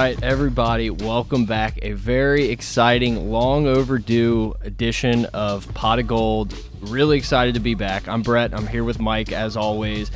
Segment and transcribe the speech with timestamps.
[0.00, 1.78] right, everybody, welcome back.
[1.82, 6.54] A very exciting, long overdue edition of Pot of Gold.
[6.80, 8.08] Really excited to be back.
[8.08, 8.54] I'm Brett.
[8.54, 10.10] I'm here with Mike as always.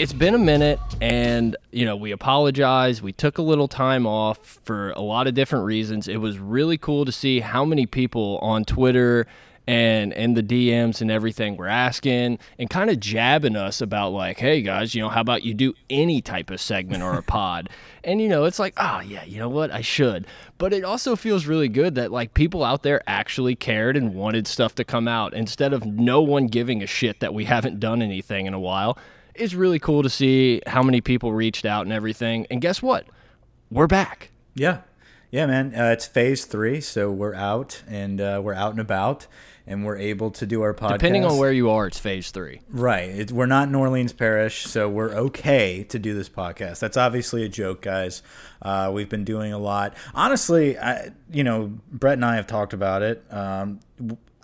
[0.00, 3.00] It's been a minute, and you know, we apologize.
[3.00, 6.08] We took a little time off for a lot of different reasons.
[6.08, 9.28] It was really cool to see how many people on Twitter
[9.66, 14.38] and and the DMs and everything were asking and kind of jabbing us about like,
[14.38, 17.68] hey guys, you know, how about you do any type of segment or a pod?
[18.04, 20.26] And you know, it's like, oh yeah, you know what, I should.
[20.58, 24.46] But it also feels really good that like people out there actually cared and wanted
[24.46, 28.02] stuff to come out instead of no one giving a shit that we haven't done
[28.02, 28.98] anything in a while.
[29.34, 32.46] It's really cool to see how many people reached out and everything.
[32.50, 33.06] And guess what?
[33.70, 34.30] We're back.
[34.54, 34.82] Yeah.
[35.30, 35.74] Yeah, man.
[35.74, 39.26] Uh, it's phase three, so we're out and uh, we're out and about
[39.66, 40.92] and we're able to do our podcast.
[40.94, 42.60] Depending on where you are, it's phase three.
[42.70, 43.08] Right.
[43.08, 46.80] It, we're not in Orleans Parish, so we're okay to do this podcast.
[46.80, 48.22] That's obviously a joke, guys.
[48.60, 49.94] Uh, we've been doing a lot.
[50.14, 53.24] Honestly, I, you know, Brett and I have talked about it.
[53.30, 53.80] Um,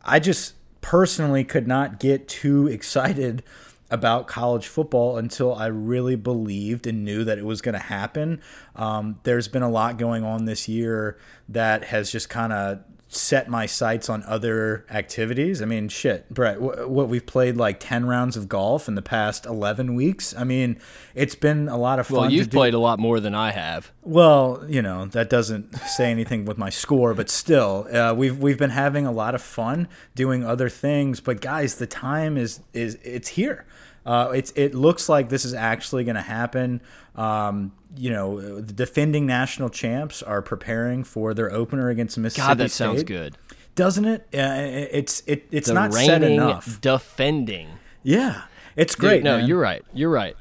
[0.04, 3.42] I just personally could not get too excited
[3.90, 8.40] about college football until I really believed and knew that it was going to happen.
[8.76, 13.48] Um, there's been a lot going on this year that has just kind of set
[13.48, 15.62] my sights on other activities.
[15.62, 19.46] I mean, shit, Brett, what we've played like 10 rounds of golf in the past
[19.46, 20.34] 11 weeks.
[20.36, 20.78] I mean,
[21.14, 22.18] it's been a lot of fun.
[22.18, 23.90] Well, you've played a lot more than I have.
[24.02, 28.58] Well, you know, that doesn't say anything with my score, but still, uh, we've we've
[28.58, 32.98] been having a lot of fun doing other things, but guys, the time is is
[33.02, 33.64] it's here.
[34.08, 36.80] Uh, it's it looks like this is actually going to happen.
[37.14, 42.58] Um, you know, the defending national champs are preparing for their opener against Mississippi God,
[42.58, 42.84] that State.
[42.84, 43.36] sounds good.
[43.74, 44.22] Doesn't it?
[44.32, 46.80] Uh, it's it, it's the not said enough.
[46.80, 47.68] Defending.
[48.02, 48.44] Yeah,
[48.76, 49.18] it's great.
[49.18, 49.46] Dude, no, man.
[49.46, 49.84] you're right.
[49.92, 50.36] You're right.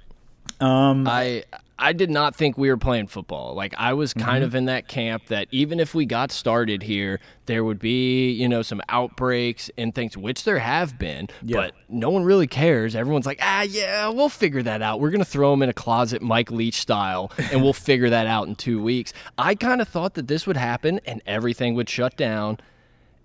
[0.61, 1.43] Um, I
[1.79, 3.53] I did not think we were playing football.
[3.53, 4.43] Like I was kind Mm-hmm.
[4.45, 8.47] of in that camp that even if we got started here, there would be, you
[8.49, 11.57] know, some outbreaks and things which there have been, Yeah.
[11.57, 12.95] but no one really cares.
[12.95, 14.99] Everyone's like, "Ah, yeah, we'll figure that out.
[14.99, 18.27] We're going to throw them in a closet Mike Leach style and we'll figure that
[18.27, 21.89] out in 2 weeks." I kind of thought that this would happen and everything would
[21.89, 22.57] shut down.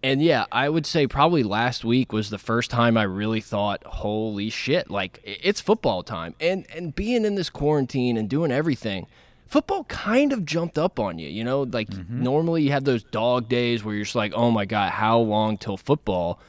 [0.03, 3.85] And yeah, I would say probably last week was the first time I really thought,
[3.85, 4.91] "Holy shit!
[4.91, 9.07] Like it's football time." And and being in this quarantine and doing everything,
[9.47, 11.29] football kind of jumped up on you.
[11.29, 12.23] You know, like mm-hmm.
[12.23, 15.57] normally you have those dog days where you're just like, "Oh my god, how long
[15.57, 16.41] till football?"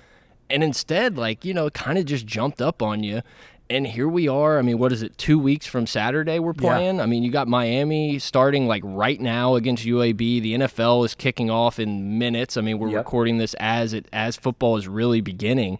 [0.49, 3.21] And instead, like you know, it kind of just jumped up on you.
[3.69, 4.59] And here we are.
[4.59, 5.17] I mean, what is it?
[5.17, 6.61] Two weeks from Saturday, we're Yeah.
[6.75, 6.99] playing.
[7.01, 10.39] I mean, you got Miami starting like right now against UAB.
[10.39, 12.57] The NFL is kicking off in minutes.
[12.57, 12.97] I mean, we're Yep.
[12.97, 15.79] recording this as it as football is really beginning.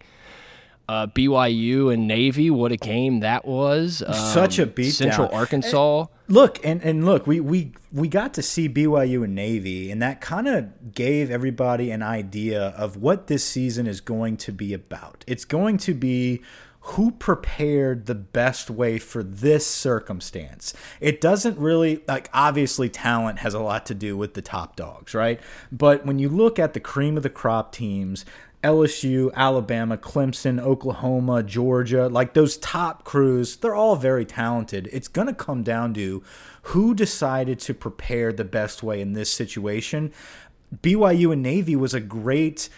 [0.86, 4.02] Uh, BYU and Navy, what a game that was!
[4.12, 4.90] Such a Um, beatdown.
[4.92, 6.06] Central Arkansas.
[6.28, 10.20] Look and, and look, we, we we got to see BYU and Navy, and that
[10.20, 15.24] kind of gave everybody an idea of what this season is going to be about.
[15.26, 16.42] It's going to be
[16.88, 20.74] who prepared the best way for this circumstance.
[21.00, 25.14] It doesn't really like obviously talent has a lot to do with the top dogs,
[25.14, 25.40] right?
[25.72, 28.26] But when you look at the cream of the crop teams,
[28.62, 34.88] LSU, Alabama, Clemson, Oklahoma, Georgia, like those top crews, they're all very talented.
[34.92, 36.22] It's going to come down to
[36.64, 40.12] who decided to prepare the best way in this situation.
[40.82, 42.68] BYU and Navy was a great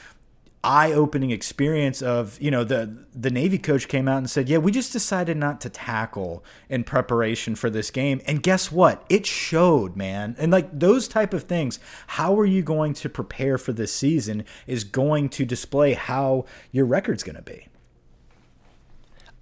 [0.67, 4.73] eye-opening experience of you know the the navy coach came out and said yeah we
[4.73, 8.21] just decided not to tackle in preparation for this game.
[8.27, 9.05] And guess what?
[9.09, 10.35] It showed man.
[10.39, 11.79] And like those type of things
[12.09, 16.85] how are you going to prepare for this season is going to display how your
[16.85, 17.69] record's going to be.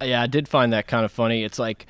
[0.03, 1.43] Yeah, I did find that kind of funny.
[1.43, 1.87] It's like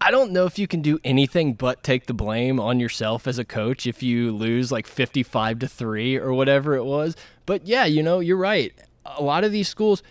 [0.00, 3.38] I don't know if you can do anything but take the blame on yourself as
[3.38, 7.16] a coach if you lose like 55 to 3 or whatever it was.
[7.46, 8.72] But yeah, you know, you're right.
[9.04, 10.02] A lot of these schools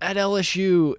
[0.00, 0.94] at LSU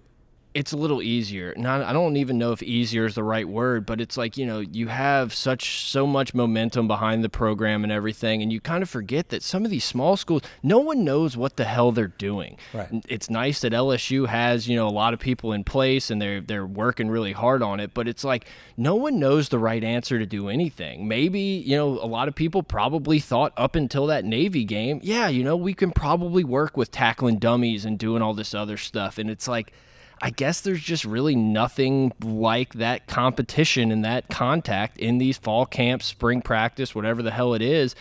[0.54, 1.54] it's a little easier.
[1.58, 4.46] Not I don't even know if easier is the right word, but it's like, you
[4.46, 8.84] know, you have such so much momentum behind the program and everything and you kind
[8.84, 12.08] of forget that some of these small schools, no one knows what the hell they're
[12.08, 12.58] doing.
[12.74, 12.88] Right.
[13.08, 16.42] It's nice that LSU has, you know, a lot of people in place and they're
[16.42, 18.46] they're working really hard on it, but it's like
[18.78, 21.08] no one knows the right answer to do anything.
[21.08, 25.28] Maybe, you know, a lot of people probably thought up until that Navy game, yeah,
[25.28, 29.18] you know, we can probably work with tackling dummies and doing all this other stuff
[29.18, 29.74] and it's like
[30.24, 35.66] I guess there's just really nothing like that competition and that contact in these fall
[35.66, 37.94] camps, spring practice, whatever the hell it is.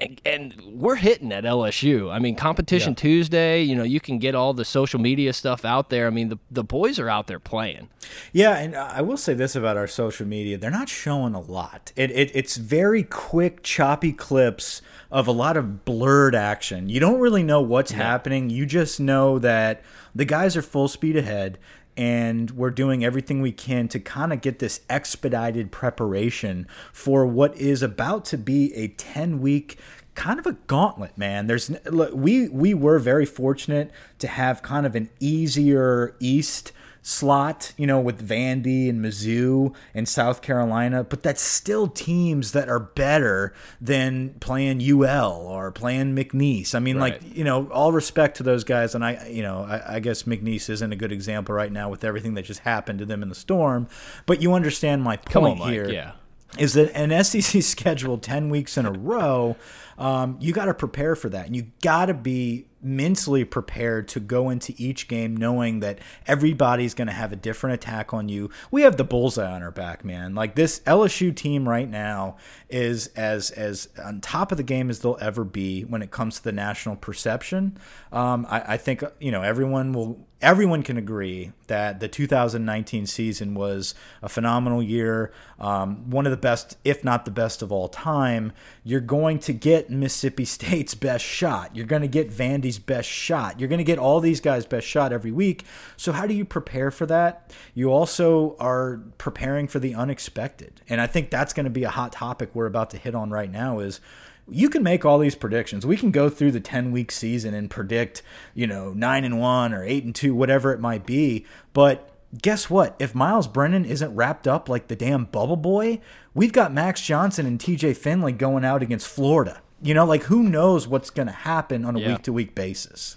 [0.00, 2.10] and, and we're hitting at LSU.
[2.10, 2.96] I mean, competition yeah.
[2.96, 3.62] Tuesday.
[3.62, 6.06] You know, you can get all the social media stuff out there.
[6.06, 7.88] I mean, the the boys are out there playing.
[8.32, 11.92] Yeah, and I will say this about our social media: they're not showing a lot.
[11.96, 16.88] It, it it's very quick, choppy clips of a lot of blurred action.
[16.88, 17.98] You don't really know what's yeah.
[17.98, 18.48] happening.
[18.48, 19.82] You just know that
[20.14, 21.58] the guys are full speed ahead
[21.96, 27.56] and we're doing everything we can to kind of get this expedited preparation for what
[27.56, 29.78] is about to be a 10 week
[30.14, 31.46] kind of a gauntlet man.
[31.46, 37.72] There's look, we we were very fortunate to have kind of an easier east slot,
[37.76, 42.80] you know, with Vandy and Mizzou and South Carolina, but that's still teams that are
[42.80, 46.74] better than playing UL or playing McNeese.
[46.74, 47.22] I mean, right.
[47.22, 48.94] like, you know, all respect to those guys.
[48.94, 52.04] And I, you know, I, I, guess McNeese isn't a good example right now with
[52.04, 53.88] everything that just happened to them in the storm,
[54.26, 55.84] but you understand my point on, here.
[55.84, 56.12] Mike, yeah.
[56.58, 59.56] Is that an SEC schedule 10 weeks in a row?
[59.98, 61.46] Um, you got to prepare for that.
[61.46, 66.94] And you got to be mentally prepared to go into each game knowing that everybody's
[66.94, 68.50] going to have a different attack on you.
[68.70, 70.34] We have the bullseye on our back, man.
[70.34, 72.36] Like this LSU team right now
[72.68, 76.36] is as as on top of the game as they'll ever be when it comes
[76.36, 77.78] to the national perception.
[78.12, 83.54] Um, I, I think you know everyone will everyone can agree that the 2019 season
[83.54, 87.88] was a phenomenal year, um, one of the best, if not the best of all
[87.88, 88.52] time.
[88.82, 91.76] You're going to get Mississippi State's best shot.
[91.76, 93.60] You're going to get Vandy's best shot.
[93.60, 95.64] You're going to get all these guys' best shot every week.
[95.96, 97.52] So, how do you prepare for that?
[97.74, 100.80] You also are preparing for the unexpected.
[100.88, 103.30] And I think that's going to be a hot topic we're about to hit on
[103.30, 104.00] right now is
[104.48, 105.86] you can make all these predictions.
[105.86, 108.22] We can go through the 10 week season and predict,
[108.54, 111.44] you know, 9 and 1 or 8 and 2, whatever it might be.
[111.72, 112.10] But
[112.40, 112.96] guess what?
[112.98, 116.00] If Myles Brennan isn't wrapped up like the damn bubble boy,
[116.34, 119.62] we've got Max Johnson and TJ Finley going out against Florida.
[119.82, 123.16] You know, like who knows what's going to happen on a week to week basis.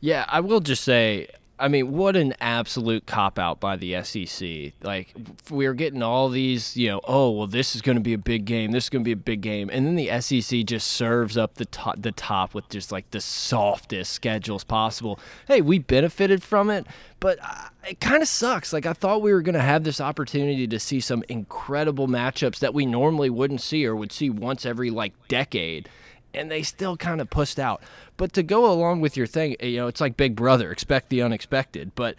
[0.00, 1.28] Yeah, I will just say
[1.60, 4.72] I mean, what an absolute cop out by the SEC.
[4.82, 5.14] Like,
[5.50, 8.18] we are getting all these, you know, oh, well, this is going to be a
[8.18, 8.72] big game.
[8.72, 9.68] This is going to be a big game.
[9.70, 13.20] And then the SEC just serves up the top, the top with just like the
[13.20, 15.20] softest schedules possible.
[15.46, 16.86] Hey, we benefited from it,
[17.20, 18.72] but uh, it kind of sucks.
[18.72, 22.60] Like, I thought we were going to have this opportunity to see some incredible matchups
[22.60, 25.90] that we normally wouldn't see or would see once every like decade
[26.34, 27.82] and they still kind of pushed out.
[28.16, 31.08] But to go along with your thing, eh, you know, it's like Big Brother, expect
[31.08, 31.92] the unexpected.
[31.94, 32.16] But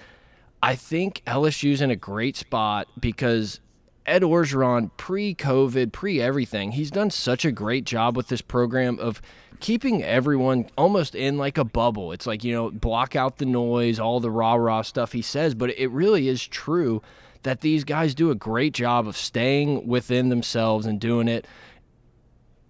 [0.61, 3.59] I think LSU's in a great spot because
[4.05, 8.99] Ed Orgeron, pre COVID, pre everything, he's done such a great job with this program
[8.99, 9.21] of
[9.59, 12.11] keeping everyone almost in like a bubble.
[12.11, 15.53] It's like, you know, block out the noise, all the rah rah stuff he says,
[15.53, 17.01] but it really is true
[17.43, 21.45] that these guys do a great job of staying within themselves and doing it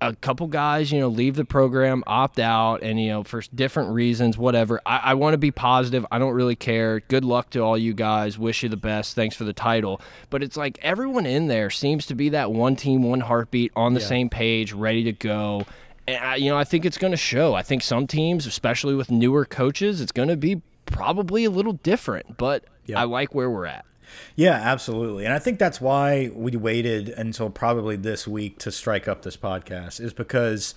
[0.01, 3.91] a couple guys, you know, leave the program, opt out, and you know, for different
[3.91, 4.81] reasons, whatever.
[4.85, 6.05] I, I want to be positive.
[6.11, 7.01] I don't really care.
[7.01, 8.37] Good luck to all you guys.
[8.37, 9.15] Wish you the best.
[9.15, 10.01] Thanks for the title.
[10.31, 13.93] But it's like everyone in there seems to be that one team, one heartbeat, on
[13.93, 14.07] the yeah.
[14.07, 15.65] same page, ready to go.
[16.07, 17.53] And I, you know, I think it's going to show.
[17.53, 21.73] I think some teams, especially with newer coaches, it's going to be probably a little
[21.73, 22.37] different.
[22.37, 22.99] But yeah.
[22.99, 23.85] I like where we're at.
[24.35, 25.25] Yeah, absolutely.
[25.25, 29.37] And I think that's why we waited until probably this week to strike up this
[29.37, 30.73] podcast is because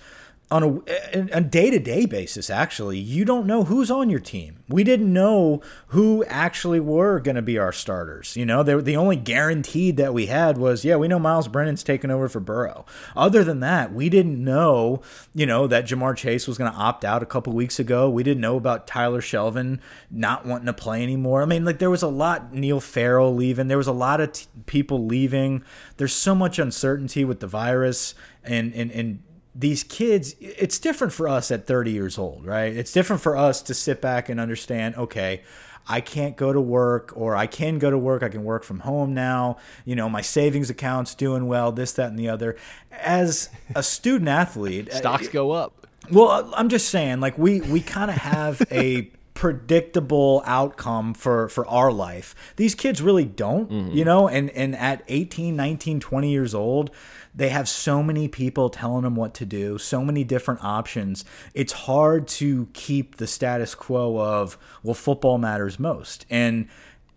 [0.51, 4.59] on a, a day-to-day basis actually you don't know who's on your team.
[4.67, 8.61] We didn't know who actually were going to be our starters you know?
[8.61, 12.39] The only guaranteed that we had was yeah we know Myles Brennan's taking over for
[12.39, 12.85] burrow.
[13.15, 15.01] Other than that we didn't know
[15.33, 18.09] you know that Ja'Marr Chase was going to opt out a couple weeks ago.
[18.09, 19.79] We didn't know about tyler shelvin
[20.11, 21.41] not wanting to play anymore.
[21.41, 23.67] I mean like there was a lot neil farrell leaving.
[23.67, 24.31] There was a lot of
[24.67, 25.63] people leaving.
[25.97, 29.23] There's so much uncertainty with the virus and and and
[29.55, 32.75] these kids it's different for us at 30 years old right?
[32.75, 35.41] It's different for us to sit back and understand okay
[35.87, 38.79] I can't go to work or I can go to work I can work from
[38.79, 39.57] home now.
[39.85, 42.57] You know my savings account's doing well this that and the other.
[42.91, 45.87] As a student athlete stocks uh, go up.
[46.11, 51.67] Well I'm just saying like we we kind of have a predictable outcome for for
[51.67, 53.93] our life these kids really don't mm -hmm.
[53.93, 56.89] you know and and at 18 19 20 years old
[57.35, 61.25] they have so many people telling them what to do, so many different options.
[61.53, 66.25] It's hard to keep the status quo of, well, football matters most.
[66.29, 66.69] And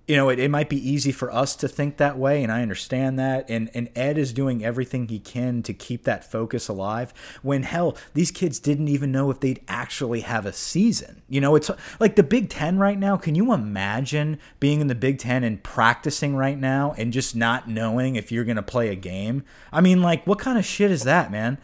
[0.08, 2.62] you know, it, it might be easy for us to think that way, and I
[2.62, 3.48] understand that.
[3.48, 7.12] And and Ed is doing everything he can to keep that focus alive.
[7.42, 11.20] When hell, these kids didn't even know if they'd actually have a season.
[11.28, 13.18] You know, it's like the Big Ten right now.
[13.18, 17.68] Can you imagine being in the Big Ten and practicing right now and just not
[17.68, 19.44] knowing if you're gonna play a game?
[19.70, 21.58] I mean, like, what kind of shit is that, man?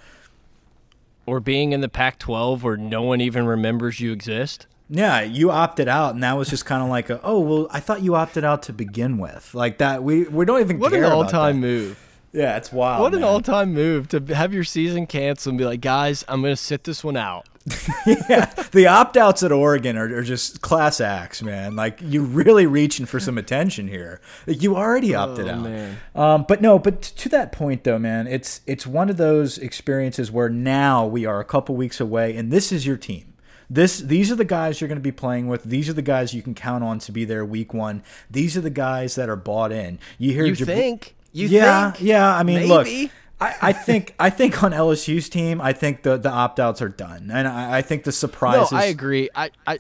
[1.27, 4.67] or being in the Pac 12 where no one even remembers you exist.
[4.91, 7.81] Yeah, you opted out, and that was just kind of like, a, oh well, I
[7.81, 10.03] thought you opted out to begin with, like that.
[10.03, 11.99] We we don't even what care an all-time move.
[12.33, 13.01] Yeah, it's wild.
[13.01, 13.29] What an man.
[13.31, 17.03] all-time move to have your season canceled and be like, guys, I'm gonna sit this
[17.05, 17.47] one out.
[18.07, 21.75] yeah, the opt outs at Oregon are, are just class acts, man.
[21.77, 24.21] Like you're really reaching for some attention here.
[24.47, 25.63] Like, you already opted Oh, out.
[25.63, 25.97] man.
[26.15, 30.31] Um, but no, but to that point though, man, it's it's one of those experiences
[30.31, 33.33] where now we are a couple weeks away, and this is your team.
[33.71, 35.65] This these are the guys you're going to be playing with.
[35.65, 38.03] These are the guys you can count on to be there week one.
[38.31, 39.99] These are the guys that are bought in.
[40.19, 41.15] You hear You Jab- think?
[41.33, 42.05] You yeah, think?
[42.07, 42.35] yeah.
[42.35, 43.11] I mean, look, Maybe.
[43.41, 46.89] I, I think I think on LSU's team, I think the the opt outs are
[46.89, 48.73] done, and I, I think the No, surprises.
[48.73, 49.29] I agree.
[49.35, 49.79] I, I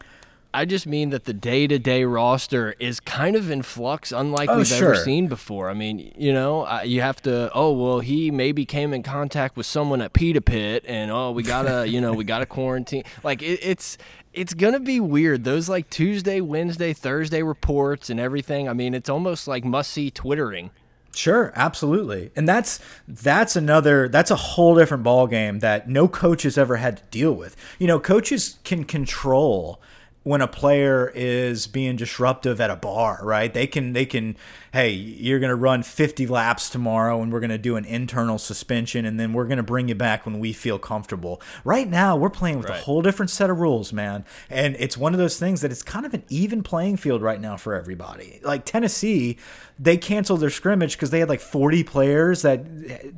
[0.55, 4.49] I just mean that the day to day roster is kind of in flux, unlike
[4.49, 5.69] Oh, we've ever seen before.
[5.69, 7.51] I mean, you know, uh, you have to.
[7.53, 11.43] Oh well, he maybe came in contact with someone at Pita Pit, and oh, we
[11.43, 13.03] gotta, you know, we gotta quarantine.
[13.25, 13.99] Like it, it's
[14.33, 15.43] it's gonna be weird.
[15.43, 18.69] Those like Tuesday, Wednesday, Thursday reports and everything.
[18.69, 20.71] I mean, it's almost like must see twittering.
[21.17, 22.31] Sure, absolutely.
[22.37, 26.77] And that's that's another that's a whole different ball game that no coach has ever
[26.77, 27.57] had to deal with.
[27.79, 29.81] You know, coaches can control
[30.25, 33.53] when a player is being disruptive at a bar, right?
[33.53, 34.37] They can they can
[34.73, 38.39] hey, you're going to run 50 laps tomorrow and we're going to do an internal
[38.39, 41.41] suspension and then we're going to bring you back when we feel comfortable.
[41.63, 42.81] Right now, we're playing with Right.
[42.81, 44.25] a whole different set of rules, man.
[44.51, 47.41] And it's one of those things that it's kind of an even playing field right
[47.41, 48.41] now for everybody.
[48.43, 49.39] Like Tennessee,
[49.79, 52.65] they canceled their scrimmage because they had like 40 players that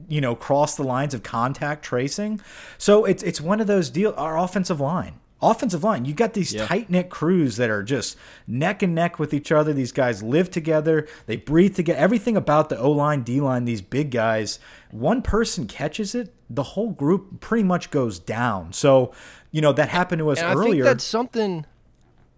[0.09, 2.41] you know crossed the lines of contact tracing.
[2.77, 5.21] So it's it's one of those deal our offensive line.
[5.51, 6.67] Offensive line, you got these Yeah.
[6.67, 9.73] tight knit crews that are just neck and neck with each other.
[9.73, 11.99] These guys live together, they breathe together.
[11.99, 14.59] Everything about the O line, D line, these big guys,
[14.91, 18.73] one person catches it, the whole group pretty much goes down.
[18.73, 19.13] So,
[19.53, 20.85] you know, that happened to us And I think earlier.
[20.85, 21.65] that's something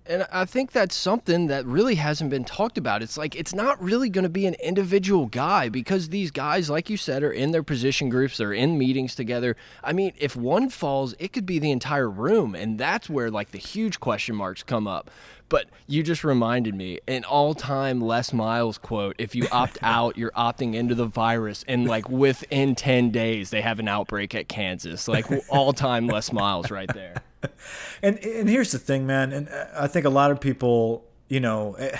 [0.08, 3.02] and I think that's something that really hasn't been talked about.
[3.02, 6.88] It's like it's not really going to be an individual guy because these guys, like
[6.88, 9.54] you said, are in their position groups, they're in meetings together.
[9.84, 13.50] I mean, if one falls, it could be the entire room, and that's where like
[13.50, 15.10] the huge question marks come up.
[15.50, 20.32] But you just reminded me an all-time Les Miles quote: "If you opt out, you're
[20.32, 25.06] opting into the virus." And like within ten days, they have an outbreak at Kansas.
[25.06, 27.22] Like all-time Les Miles right there.
[28.02, 29.32] And and here's the thing, man.
[29.32, 31.96] And uh, I think a lot of people, you know, eh,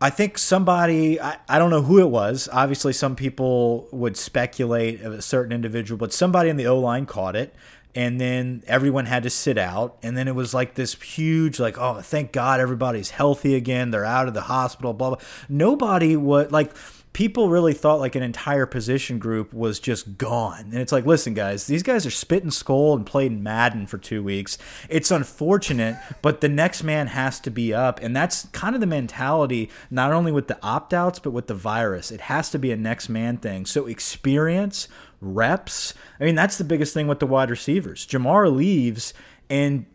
[0.00, 2.48] I think somebody, I, I don't know who it was.
[2.52, 7.06] Obviously, some people would speculate of a certain individual, but somebody in the O line
[7.06, 7.54] caught it.
[7.94, 9.98] And then everyone had to sit out.
[10.02, 13.90] And then it was like this huge, like, oh, thank God everybody's healthy again.
[13.90, 15.18] They're out of the hospital, blah, blah.
[15.48, 16.76] Nobody would, like,
[17.18, 20.60] people really thought like an entire position group was just gone.
[20.70, 24.22] And it's like, listen, guys, these guys are spitting skull and playing Madden for two
[24.22, 24.56] weeks.
[24.88, 28.00] It's unfortunate, but the next man has to be up.
[28.00, 31.54] And that's kind of the mentality, not only with the opt outs, but with the
[31.54, 32.12] virus.
[32.12, 33.66] It has to be a next man thing.
[33.66, 34.86] So experience,
[35.20, 35.94] reps.
[36.20, 38.06] I mean, that's the biggest thing with the wide receivers.
[38.06, 39.12] Ja'Marr leaves
[39.50, 39.86] and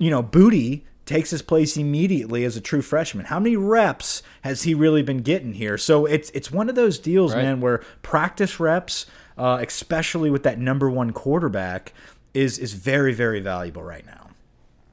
[0.00, 3.26] you know, Boutte takes his place immediately as a true freshman.
[3.26, 5.76] How many reps has he really been getting here?
[5.76, 7.42] So it's it's one of those deals, Right.
[7.42, 11.92] man, where practice reps, uh, especially with that number one quarterback,
[12.32, 14.28] is is very very valuable right now.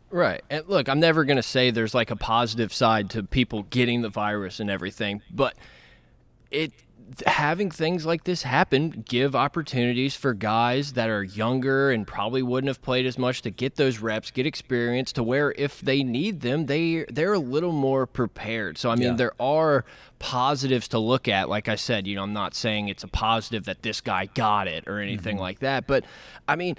[0.09, 0.41] Right.
[0.49, 4.01] And look, I'm never going to say there's like a positive side to people getting
[4.01, 5.53] the virus and everything, but
[6.49, 6.71] it
[7.25, 12.67] having things like this happen give opportunities for guys that are younger and probably wouldn't
[12.67, 16.41] have played as much to get those reps, get experience to where if they need
[16.41, 18.77] them, they they're a little more prepared.
[18.77, 19.15] So I mean, Yeah.
[19.15, 19.85] there are
[20.19, 21.49] positives to look at.
[21.49, 24.67] Like I said, you know, I'm not saying it's a positive that this guy got
[24.67, 25.43] it or anything mm-hmm.
[25.43, 26.03] like that, but
[26.47, 26.75] I mean,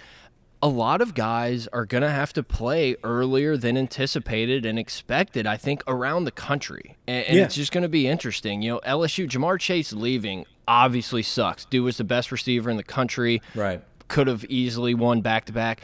[0.62, 5.47] a lot of guys are going to have to play earlier than anticipated and expected,
[5.47, 6.97] I think, around the country.
[7.07, 7.45] And, and Yeah.
[7.45, 8.62] it's just going to be interesting.
[8.62, 11.65] You know, LSU, Ja'Marr Chase leaving obviously sucks.
[11.65, 13.41] Dude was the best receiver in the country.
[13.55, 13.83] Right.
[14.09, 15.81] Could have easily won back to back.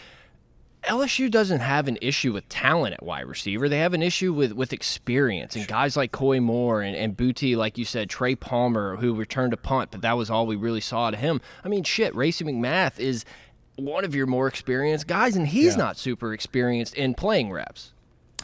[0.84, 3.70] LSU doesn't have an issue with talent at wide receiver.
[3.70, 7.56] They have an issue with, with experience and guys like Koy Moore and, and Boutte,
[7.56, 10.82] like you said, Trey Palmer, who returned a punt, but that was all we really
[10.82, 11.40] saw to him.
[11.64, 13.24] I mean, shit, Racey McMath is
[13.76, 15.82] one of your more experienced guys, and he's Yeah.
[15.84, 17.92] not super experienced in playing reps.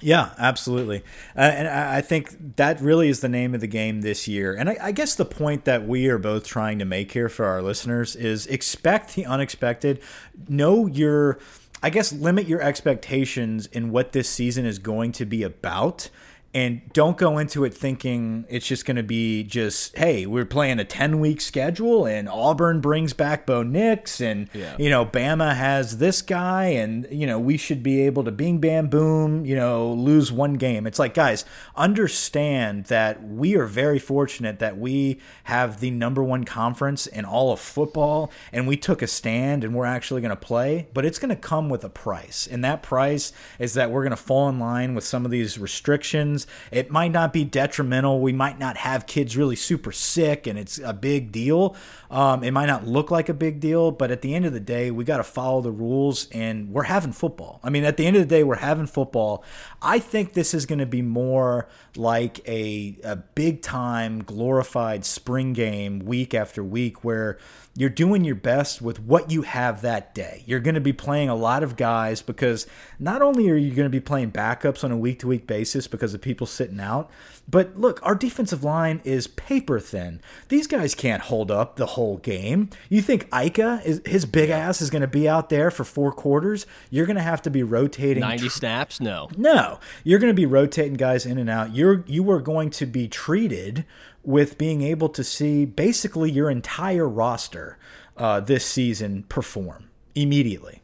[0.02, 1.02] Yeah, absolutely.
[1.36, 4.54] Uh, and I I think that really is the name of the game this year.
[4.54, 7.44] And I, I guess the point that we are both trying to make here for
[7.44, 10.00] our listeners is expect the unexpected.
[10.48, 11.38] Know your,
[11.82, 16.08] I guess, limit your expectations in what this season is going to be about.
[16.52, 20.80] And don't go into it thinking it's just going to be just hey we're playing
[20.80, 24.74] a 10 week schedule and auburn brings back bo nix and Yeah.
[24.76, 28.58] you know bama has this guy and you know we should be able to bing
[28.58, 31.44] bam boom you know lose one game it's like guys
[31.76, 37.52] understand that we are very fortunate that we have the number one conference in all
[37.52, 41.18] of football and we took a stand and we're actually going to play but it's
[41.18, 44.48] going to come with a price and that price is that we're going to fall
[44.48, 46.39] in line with some of these restrictions
[46.70, 48.20] it might not be detrimental.
[48.20, 51.76] We might not have kids really super sick and it's a big deal.
[52.10, 54.60] Um, it might not look like a big deal but at the end of the
[54.60, 57.60] day we got to follow the rules and we're having football.
[57.62, 59.44] I mean at the end of the day we're having football.
[59.82, 65.52] I think this is going to be more like a, a big time glorified spring
[65.52, 67.38] game week after week where
[67.80, 70.42] you're doing your best with what you have that day.
[70.44, 72.66] You're going to be playing a lot of guys because
[72.98, 75.86] not only are you going to be playing backups on a week to week basis
[75.86, 77.10] because of people sitting out,
[77.50, 80.20] but look, our defensive line is paper thin.
[80.48, 82.70] These guys can't hold up the whole game.
[82.88, 86.12] You think Ika is his big ass is going to be out there for four
[86.12, 86.66] quarters?
[86.90, 89.00] You're going to have to be rotating 90 snaps?
[89.00, 89.28] No.
[89.36, 91.74] no, you're going to be rotating guys in and out.
[91.74, 93.84] You're you are going to be treated
[94.22, 97.78] with being able to see basically your entire roster
[98.16, 100.82] uh, this season perform immediately.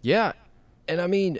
[0.00, 0.32] Yeah.
[0.88, 1.38] And I mean,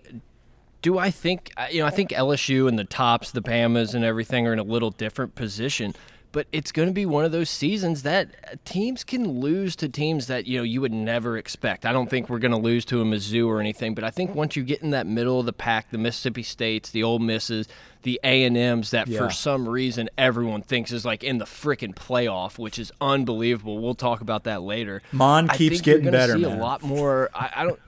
[0.82, 4.04] do I think, uh, you know, I think LSU and the tops, the Bamas and
[4.04, 5.94] everything are in a little different position.
[6.32, 9.86] But it's going to be one of those seasons that uh, teams can lose to
[9.90, 11.84] teams that you know you would never expect.
[11.84, 14.34] I don't think we're going to lose to a Mizzou or anything, but I think
[14.34, 17.68] once you get in that middle of the pack, the Mississippi States, the Ole Misses,
[18.00, 19.18] the A and M's, that Yeah.
[19.18, 23.78] for some reason everyone thinks is like in the freaking playoff, which is unbelievable.
[23.78, 25.02] We'll talk about that later.
[25.12, 26.58] Mon I keeps getting better, See man.
[26.58, 27.28] a lot more.
[27.34, 27.78] I, I don't.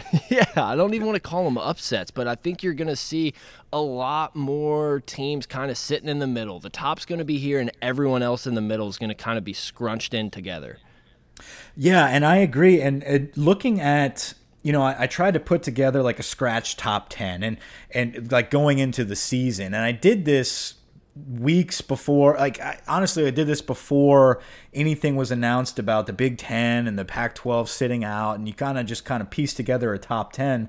[0.30, 2.96] yeah, I don't even want to call them upsets, but I think you're going to
[2.96, 3.34] see
[3.72, 6.60] a lot more teams kind of sitting in the middle.
[6.60, 9.14] The top's going to be here, and everyone else in the middle is going to
[9.14, 10.78] kind of be scrunched in together.
[11.76, 12.80] Yeah, and I agree.
[12.80, 16.76] And uh, looking at you know, I, I tried to put together like a scratch
[16.76, 17.58] top ten, and
[17.90, 20.74] and like going into the season, and I did this
[21.14, 22.36] weeks before.
[22.36, 24.40] Like I, honestly, I did this before
[24.72, 28.78] anything was announced about the Big Ten and the Pac-12 sitting out, and you kind
[28.78, 30.68] of just kind of piece together a top ten.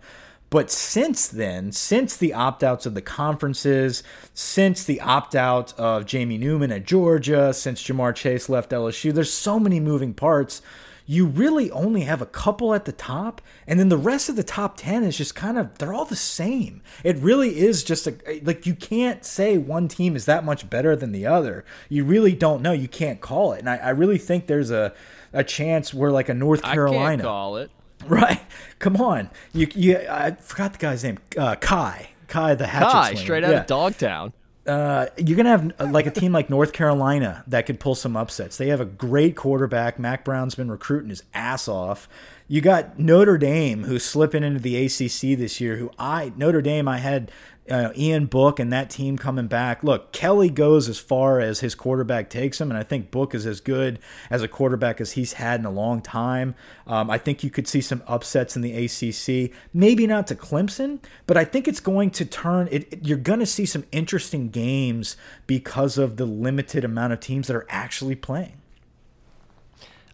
[0.49, 4.03] But since then, since the opt outs of the conferences,
[4.36, 9.34] since the opt out of Jamie Newman at Georgia, since Ja'Marr Chase left LSU, there's
[9.34, 10.62] so many moving parts.
[11.06, 14.44] You really only have a couple at the top, and then the rest of the
[14.44, 16.82] top 10 is just kind of, they're all the same.
[17.04, 20.96] It really is just a, like, you can't say one team is that much better
[20.96, 21.66] than the other.
[21.89, 22.72] You really don't know.
[22.72, 23.60] You can't call it.
[23.60, 24.94] And I, I really think there's a,
[25.34, 27.18] a chance where, like, a North I Carolina.
[27.18, 27.72] can't call it.
[28.08, 28.42] Right.
[28.80, 29.30] Come on.
[29.54, 31.20] You, you I forgot the guy's name.
[31.38, 32.10] Uh, Kai.
[32.28, 33.62] Kai the hatchet Kai, straight out Yeah.
[33.62, 34.34] of Dogtown.
[34.65, 38.56] Uh, you're gonna have like a team like North Carolina that could pull some upsets.
[38.56, 39.99] They have a great quarterback.
[39.99, 42.08] Mack Brown's been recruiting his ass off.
[42.47, 45.76] You got Notre Dame who's slipping into the ACC this year.
[45.78, 47.30] Who I Notre Dame I had
[47.69, 49.84] uh, Ian Book and that team coming back.
[49.84, 53.45] Look, Kelly goes as far as his quarterback takes him, and I think Book is
[53.45, 53.99] as good
[54.30, 56.56] as a quarterback as he's had in a long time.
[56.88, 59.52] Um, I think you could see some upsets in the ACC.
[59.73, 62.67] Maybe not to Clemson, but I think it's going to turn.
[62.71, 65.15] It, it- you're going to see some interesting games
[65.47, 68.58] because of the limited amount of teams that are actually playing.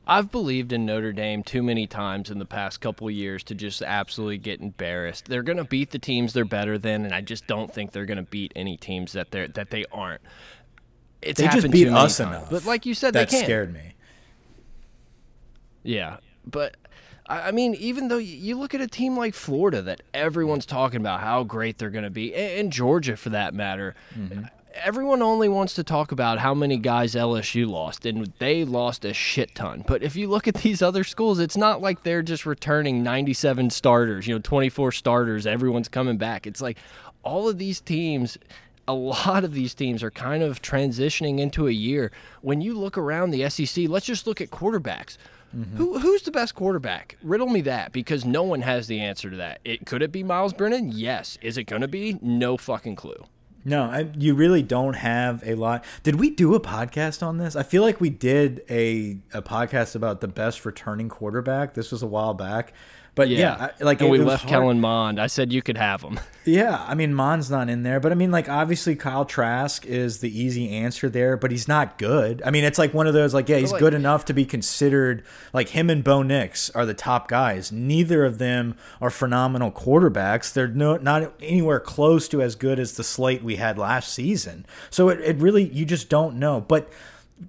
[0.09, 3.55] I've believed in Notre Dame too many times in the past couple of years to
[3.55, 5.25] just absolutely get embarrassed.
[5.25, 8.07] They're going to beat the teams they're better than, and I just don't think they're
[8.07, 10.21] going to beat any teams that they are that they aren't.
[11.21, 12.29] It's They just beat us times.
[12.29, 12.49] enough.
[12.49, 13.45] But like you said, That they can.
[13.45, 13.93] scared me.
[15.83, 16.75] Yeah, but
[17.27, 20.99] I I mean, even though you look at a team like Florida that everyone's talking
[20.99, 24.45] about how great they're going to be, and Georgia for that matter, mm-hmm.
[24.75, 29.13] Everyone only wants to talk about how many guys LSU lost, and they lost a
[29.13, 29.83] shit ton.
[29.85, 33.71] But if you look at these other schools, it's not like they're just returning 97
[33.71, 36.45] starters, you know, 24 starters, everyone's coming back.
[36.45, 36.77] It's like
[37.23, 38.37] all of these teams
[38.87, 42.11] a lot of these teams are kind of transitioning into a year.
[42.41, 45.17] When you look around the SEC, let's just look at quarterbacks.
[45.55, 45.77] Mm-hmm.
[45.77, 47.15] Who, who's the best quarterback?
[47.21, 49.59] Riddle me that because no one has the answer to that.
[49.63, 50.91] It could it be Myles Brennan?
[50.91, 51.37] Yes.
[51.43, 52.17] Is it going to be?
[52.21, 53.25] No fucking clue.
[53.65, 55.83] No, I, you really don't have a lot.
[56.03, 57.55] Did we do a podcast on this?
[57.55, 61.73] I feel like we did a, a podcast about the best returning quarterback.
[61.73, 62.73] This was a while back.
[63.15, 65.19] But yeah, I, like and it- we it left Kellen Mond.
[65.19, 66.19] I said you could have him.
[66.45, 70.17] Yeah, I mean Mond's not in there, but I mean like obviously Kyle Trask is
[70.19, 72.41] the easy answer there, but he's not good.
[72.43, 74.45] I mean it's like one of those like yeah he's like- good enough to be
[74.45, 77.71] considered like him and Bo Nix are the top guys.
[77.71, 80.51] Neither of them are phenomenal quarterbacks.
[80.51, 84.65] They're no not anywhere close to as good as the slate we had last season.
[84.89, 86.61] So it, it really you just don't know.
[86.61, 86.89] But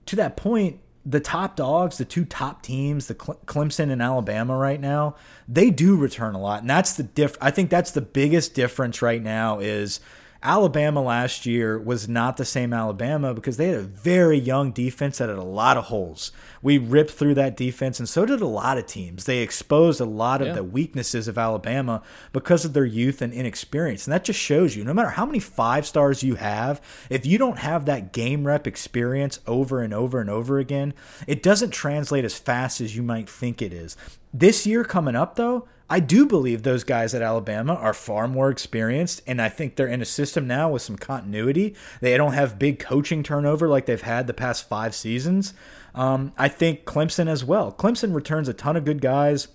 [0.07, 0.79] to that point,
[1.11, 5.16] the top dogs, the two top teams, the Cle- Clemson and Alabama right now,
[5.49, 7.37] they do return a lot, and that's the diff.
[7.40, 10.01] I think that's the biggest difference right now is
[10.42, 15.18] Alabama last year was not the same Alabama because they had a very young defense
[15.18, 16.33] that had a lot of holes.
[16.62, 19.24] We ripped through that defense, and so did a lot of teams.
[19.24, 20.53] They exposed a lot of Yeah.
[20.55, 22.00] the weaknesses of Alabama
[22.33, 24.07] because of their youth and inexperience.
[24.07, 27.37] And that just shows you no matter how many five stars you have, if you
[27.37, 30.94] don't have that game rep experience over and over and over again,
[31.26, 33.94] it doesn't translate as fast as you might think it is.
[34.33, 38.48] This year coming up, though, I do believe those guys at Alabama are far more
[38.48, 41.74] experienced, and I think they're in a system now with some continuity.
[42.00, 45.53] They don't have big coaching turnover like they've had the past five seasons.
[45.92, 47.72] Um, I think Clemson as well.
[47.72, 49.48] Clemson returns a ton of good guys,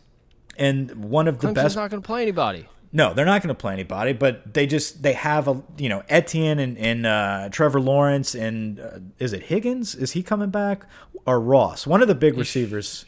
[0.58, 1.76] and one of the Clemson's best.
[1.78, 2.68] not going to play anybody.
[2.92, 6.04] No, they're not going to play anybody, but they just they have a you know
[6.10, 9.96] Etienne and, and uh, Trevor Lawrence and uh, is it Higgins?
[9.96, 10.86] Is he coming back
[11.26, 11.88] or Ross?
[11.88, 13.06] One of the big receivers.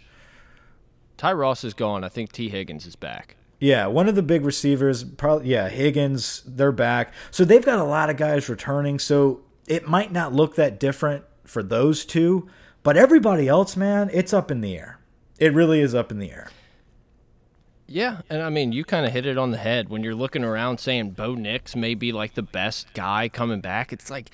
[1.17, 2.03] Ty Ross is gone.
[2.03, 3.36] I think Tee Higgins is back.
[3.60, 7.12] Yeah, one of the big receivers, probably yeah, Higgins, they're back.
[7.32, 8.99] So they've got a lot of guys returning.
[8.99, 12.47] So it might not look that different for those two,
[12.84, 14.99] but everybody else, man, it's up in the air.
[15.39, 16.49] It really is up in the air.
[17.88, 20.43] Yeah, and I mean, you kind of hit it on the head when you're looking
[20.43, 23.93] around saying Bo Nix may be like the best guy coming back.
[23.93, 24.30] It's like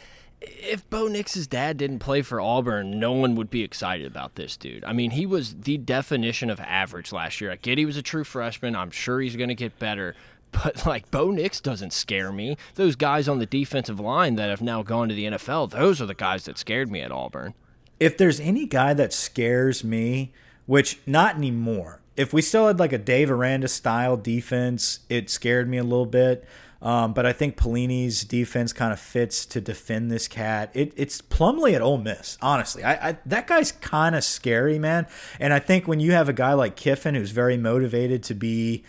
[0.46, 4.58] if Bo Nix's dad didn't play for Auburn, no one would be excited about this
[4.58, 4.84] dude.
[4.84, 7.52] I mean, he was the definition of average last year.
[7.52, 8.76] I get he was a true freshman.
[8.76, 10.16] I'm sure he's going to get better.
[10.52, 12.58] But like Bo Nix doesn't scare me.
[12.76, 16.06] Those guys on the defensive line that have now gone to the NFL, those are
[16.06, 17.56] the guys that scared me at Auburn.
[18.00, 20.32] if there's any guy that scares me,
[20.66, 22.02] which not anymore.
[22.16, 26.06] If we still had like a Dave Aranda style defense, it scared me a little
[26.06, 26.46] bit.
[26.84, 30.70] Um, but I think Pelini's defense kind of fits to defend this cat.
[30.74, 32.84] It, it's Plumlee at Ole Miss, honestly.
[32.84, 35.08] I, I that guy's kind of scary, man.
[35.40, 38.84] And I think when you have a guy like Kiffin who's very motivated to be,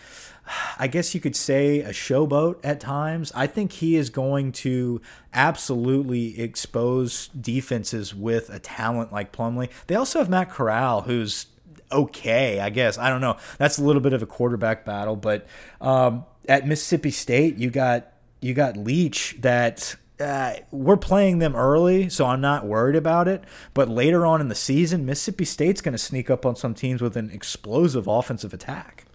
[0.77, 3.31] I guess you could say a showboat at times.
[3.33, 5.01] I think he is going to
[5.33, 9.71] absolutely expose defenses with a talent like Plumlee.
[9.87, 11.47] They also have Matt Corral, who's
[11.93, 12.99] okay, I guess.
[12.99, 13.37] I don't know.
[13.59, 15.47] That's a little bit of a quarterback battle, but
[15.81, 18.09] um, at Mississippi State, you got
[18.41, 19.97] you got Leach that.
[20.21, 23.43] Uh, we're playing them early, so I'm not worried about it.
[23.75, 27.03] But later on in the season, Mississippi State's going to sneak up on some teams
[27.03, 29.07] with an explosive offensive attack.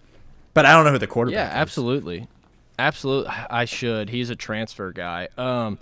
[0.52, 1.54] But I don't know who the quarterback Yeah, is.
[1.54, 2.28] absolutely.
[2.78, 3.32] Absolutely.
[3.48, 4.10] I should.
[4.10, 5.28] He's a transfer guy.
[5.38, 5.78] Um,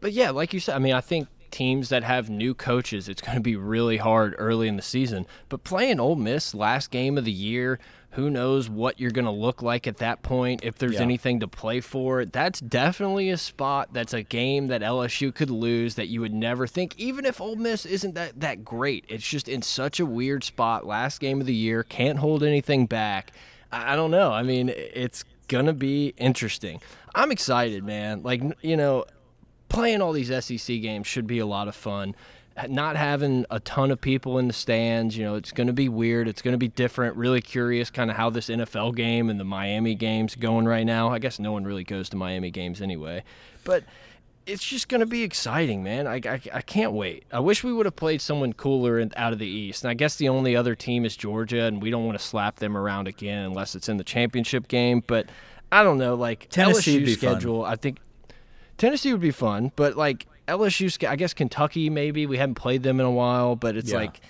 [0.00, 3.20] but yeah, like you said, I mean, I think teams that have new coaches, it's
[3.20, 5.26] going to be really hard early in the season.
[5.50, 7.78] But playing Ole Miss last game of the year,
[8.12, 11.02] who knows what you're going to look like at that point, if there's Yeah.
[11.02, 12.24] anything to play for.
[12.24, 16.66] That's definitely a spot that's a game that LSU could lose that you would never
[16.66, 19.04] think, even if Ole Miss isn't that, that great.
[19.08, 20.86] It's just in such a weird spot.
[20.86, 23.30] Last game of the year, can't hold anything back.
[23.70, 24.32] I I don't know.
[24.32, 26.80] I mean, it's going to be interesting.
[27.14, 28.22] I'm excited, man.
[28.22, 29.04] Like, you know,
[29.68, 32.14] playing all these SEC games should be a lot of fun.
[32.68, 35.88] Not having a ton of people in the stands, you know, it's going to be
[35.88, 36.26] weird.
[36.26, 37.16] It's going to be different.
[37.16, 41.10] Really curious, kind of how this NFL game and the Miami games going right now.
[41.10, 43.22] I guess no one really goes to Miami games anyway,
[43.64, 43.84] but
[44.48, 46.06] it's just going to be exciting, man.
[46.06, 47.24] I, I, I can't wait.
[47.30, 49.84] I wish we would have played someone cooler in, out of the East.
[49.84, 52.56] And I guess the only other team is Georgia, and we don't want to slap
[52.56, 55.04] them around again unless it's in the championship game.
[55.06, 55.28] But
[55.70, 57.30] I don't know, like Tennessee LSU be fun.
[57.34, 57.64] schedule.
[57.64, 57.98] I think
[58.78, 62.98] Tennessee would be fun, but like LSU, I guess Kentucky maybe we haven't played them
[63.00, 63.98] in a while, but it's Yeah.
[63.98, 64.20] like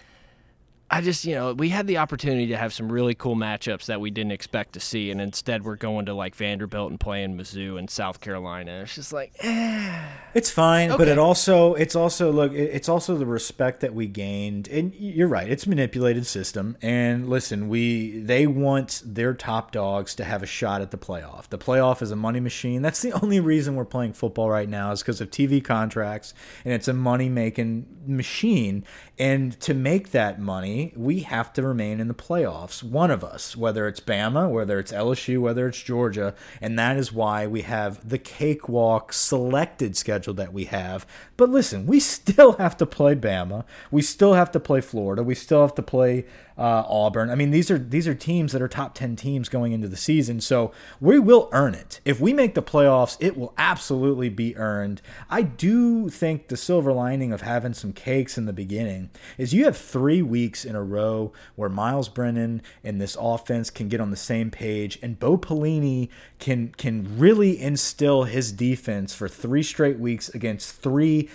[0.91, 4.01] I just you know we had the opportunity to have some really cool matchups that
[4.01, 7.79] we didn't expect to see, and instead we're going to like Vanderbilt and playing Mizzou
[7.79, 8.81] and South Carolina.
[8.83, 10.03] It's just like eh.
[10.35, 14.69] It's fine, but it also it's also look it's also the respect that we gained.
[14.69, 16.77] And you're right, it's a manipulated system.
[16.81, 21.49] And listen, we they want their top dogs to have a shot at the playoff.
[21.49, 22.81] The playoff is a money machine.
[22.81, 26.33] That's the only reason we're playing football right now is because of TV contracts
[26.65, 28.85] and it's a money making machine.
[29.19, 32.83] And to make that money, we have to remain in the playoffs.
[32.83, 37.13] One of us, whether it's Bama, whether it's LSU, whether it's Georgia, and that is
[37.13, 41.07] why we have the cakewalk selected schedule that we have.
[41.37, 43.65] But listen, we still have to play Bama.
[43.91, 45.23] We still have to play Florida.
[45.23, 46.25] We still have to play
[46.59, 47.31] uh, Auburn.
[47.31, 49.97] I mean, these are these are teams that are top ten teams going into the
[49.97, 52.01] season, so we will earn it.
[52.05, 55.01] If we make the playoffs, it will absolutely be earned.
[55.31, 59.65] I do think the silver lining of having some cakes in the beginning is you
[59.67, 64.11] have three weeks in a row where Myles Brennan and this offense can get on
[64.11, 69.99] the same page, and Bo Pelini can can really instill his defense for three straight
[69.99, 71.29] weeks against three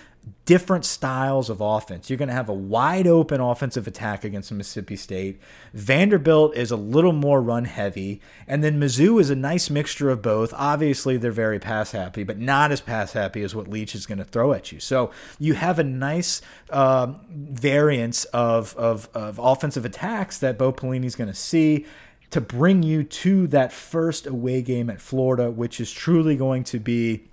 [0.46, 2.10] different styles of offense.
[2.10, 5.40] You're going to have a wide open offensive attack against Mississippi State.
[5.74, 8.22] Vanderbilt is a little more run heavy.
[8.48, 10.54] And then Mizzou is a nice mixture of both.
[10.56, 14.18] Obviously, they're very pass happy, but not as pass happy as what Leach is going
[14.18, 14.80] to throw at you.
[14.80, 21.16] So you have a nice um, variance of, of, of offensive attacks that Bo is
[21.16, 21.86] going to see
[22.32, 26.80] to bring you to that first away game at Florida, which is truly going to
[26.80, 27.26] be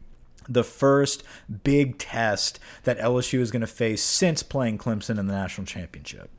[0.49, 1.23] the first
[1.65, 6.31] big test that LSU is going to face since playing Clemson in the national championship.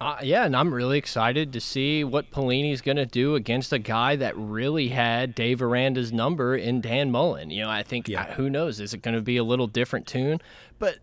[0.00, 3.78] Uh, yeah, and I'm really excited to see what Pelini's going to do against a
[3.78, 7.50] guy that really had Dave Aranda's number in Dan Mullen.
[7.50, 8.34] You know, I think yeah.
[8.34, 8.80] who knows?
[8.80, 10.40] Is it going to be a little different tune?
[10.78, 10.98] But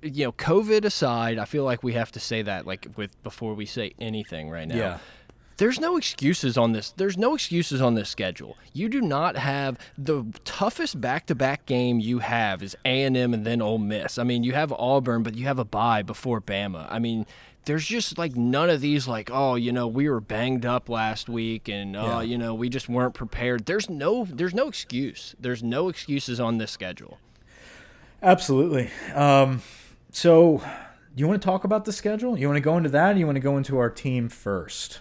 [0.00, 3.54] you know, COVID aside, I feel like we have to say that like with before
[3.54, 4.76] we say anything right now.
[4.76, 4.98] Yeah
[5.62, 6.90] there's no excuses on this.
[6.90, 8.56] There's no excuses on this schedule.
[8.72, 13.78] You do not have the toughest back-to-back game you have is A&M and then Ole
[13.78, 14.18] Miss.
[14.18, 16.88] I mean, you have Auburn, but you have a bye before Bama.
[16.90, 17.26] I mean,
[17.66, 21.28] there's just like none of these like oh you know we were banged up last
[21.28, 22.22] week and oh yeah.
[22.22, 26.58] you know we just weren't prepared there's no there's no excuse there's no excuses on
[26.58, 27.18] this schedule
[28.20, 29.62] absolutely um,
[30.10, 30.60] so
[31.14, 33.26] you want to talk about the schedule you want to go into that or you
[33.26, 34.98] want to go into our team first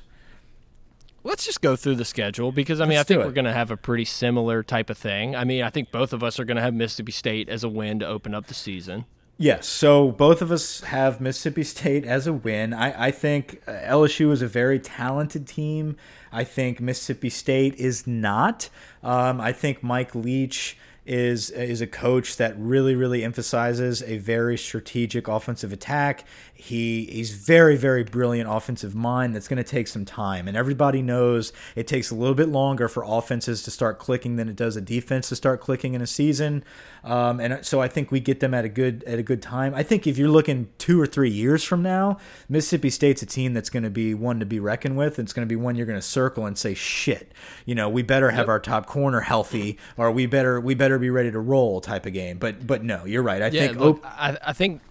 [1.24, 3.54] Let's just go through the schedule because I mean Let's I think we're going to
[3.54, 5.36] have a pretty similar type of thing.
[5.36, 7.70] I mean I think both of us are going to have Mississippi State as a
[7.70, 9.06] win to open up the season.
[9.38, 12.76] Yes, so both of us have Mississippi State as a win.
[12.76, 15.98] I, I think uh, LSU is a very talented team.
[16.32, 18.70] I think Mississippi State is not.
[19.02, 20.78] Um, I think Mike Leach
[21.12, 26.26] is is a coach that really really emphasizes a very strategic offensive attack.
[26.54, 31.02] He he's very very brilliant offensive mind that's going to take some time and everybody
[31.02, 34.78] knows it takes a little bit longer for offenses to start clicking than it does
[34.78, 36.64] a defense to start clicking in a season.
[37.04, 39.76] Um, and so I think we get them at a good at a good time.
[39.76, 43.54] I think if you're looking 2 or 3 years from now, Mississippi State's a team
[43.54, 45.20] that's going to be one to be reckoned with.
[45.20, 47.34] It's going to be one you're going to circle and say shit.
[47.66, 48.50] You know, we better have yep.
[48.50, 52.14] our top corner healthy or we better we better be ready to roll type of
[52.14, 52.38] game.
[52.38, 53.42] But but no, you're right.
[53.42, 54.82] I yeah, think look, I, I think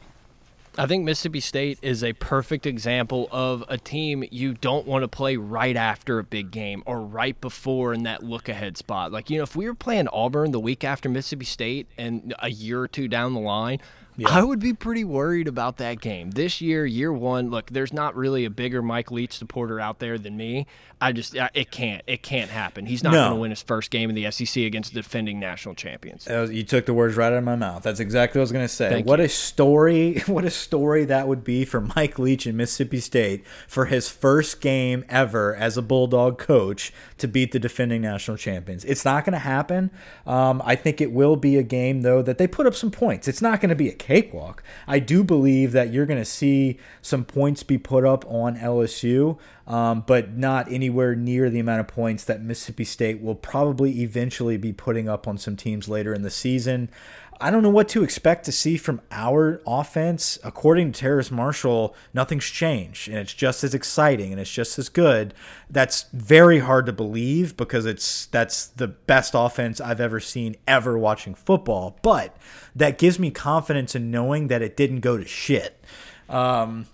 [0.78, 5.08] I think Mississippi State is a perfect example of a team you don't want to
[5.08, 9.10] play right after a big game or right before in that look ahead spot.
[9.10, 12.50] Like, you know, if we were playing Auburn the week after Mississippi State and a
[12.50, 13.80] year or two down the line,
[14.20, 14.28] yeah.
[14.30, 16.32] I would be pretty worried about that game.
[16.32, 20.18] This year, year one, look, there's not really a bigger Mike Leach supporter out there
[20.18, 20.66] than me.
[21.00, 22.84] I just, it can't, it can't happen.
[22.84, 23.20] He's not no.
[23.20, 26.26] going to win his first game in the SEC against the defending national champions.
[26.28, 27.82] Was, you took the words right out of my mouth.
[27.82, 28.90] That's exactly what I was going to say.
[28.90, 29.24] Thank what you.
[29.24, 30.22] a story!
[30.30, 34.60] What a story that would be for Mike Leach in Mississippi State for his first
[34.60, 38.84] game ever as a Bulldog coach to beat the defending national champions.
[38.84, 39.90] It's not going to happen.
[40.26, 43.26] Um, I think it will be a game though that they put up some points.
[43.26, 44.62] It's not going to be a cakewalk.
[44.88, 49.38] I do believe that you're going to see some points be put up on LSU
[49.70, 54.56] um, but not anywhere near the amount of points that Mississippi State will probably eventually
[54.56, 56.90] be putting up on some teams later in the season.
[57.40, 60.40] I don't know what to expect to see from our offense.
[60.42, 64.88] According to Terrace Marshall, nothing's changed, and it's just as exciting and it's just as
[64.88, 65.34] good.
[65.70, 70.98] That's very hard to believe because it's that's the best offense I've ever seen ever
[70.98, 71.96] watching football.
[72.02, 72.36] But
[72.74, 75.82] that gives me confidence in knowing that it didn't go to shit.
[76.28, 76.86] Um,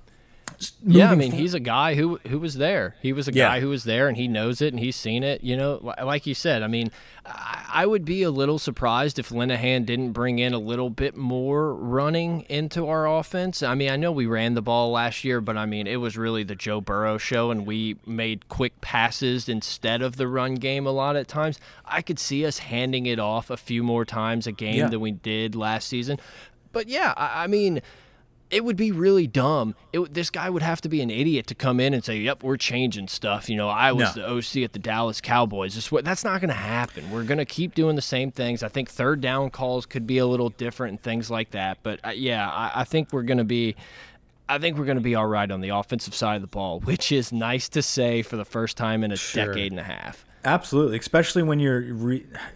[0.85, 2.97] yeah, I mean, he's a guy who who was there.
[3.03, 3.49] He was a yeah.
[3.49, 5.43] guy who was there, and he knows it, and he's seen it.
[5.43, 6.63] You know, like you said.
[6.63, 6.91] I mean,
[7.25, 11.75] I would be a little surprised if Linehan didn't bring in a little bit more
[11.75, 13.63] running into our offense.
[13.63, 16.17] I mean, I know we ran the ball last year, but I mean, it was
[16.17, 20.87] really the Joe Burrow show, and we made quick passes instead of the run game
[20.87, 21.59] a lot at times.
[21.85, 24.89] I could see us handing it off a few more times a game yeah.
[24.89, 26.19] than we did last season.
[26.73, 27.83] But yeah, I, I mean
[28.51, 29.75] it would be really dumb.
[29.93, 32.43] It, this guy would have to be an idiot to come in and say, "Yep,
[32.43, 34.23] we're changing stuff." You know, I was no.
[34.23, 35.75] the OC at the Dallas Cowboys.
[35.75, 37.11] This, that's not going to happen.
[37.11, 38.63] We're going to keep doing the same things.
[38.63, 41.79] I think third down calls could be a little different and things like that.
[41.83, 43.75] But uh, yeah, I, I think we're going to be
[44.49, 46.81] I think we're going to be all right on the offensive side of the ball,
[46.81, 49.47] which is nice to say for the first time in a sure.
[49.47, 50.26] decade and a half.
[50.47, 51.83] Absolutely, especially when you're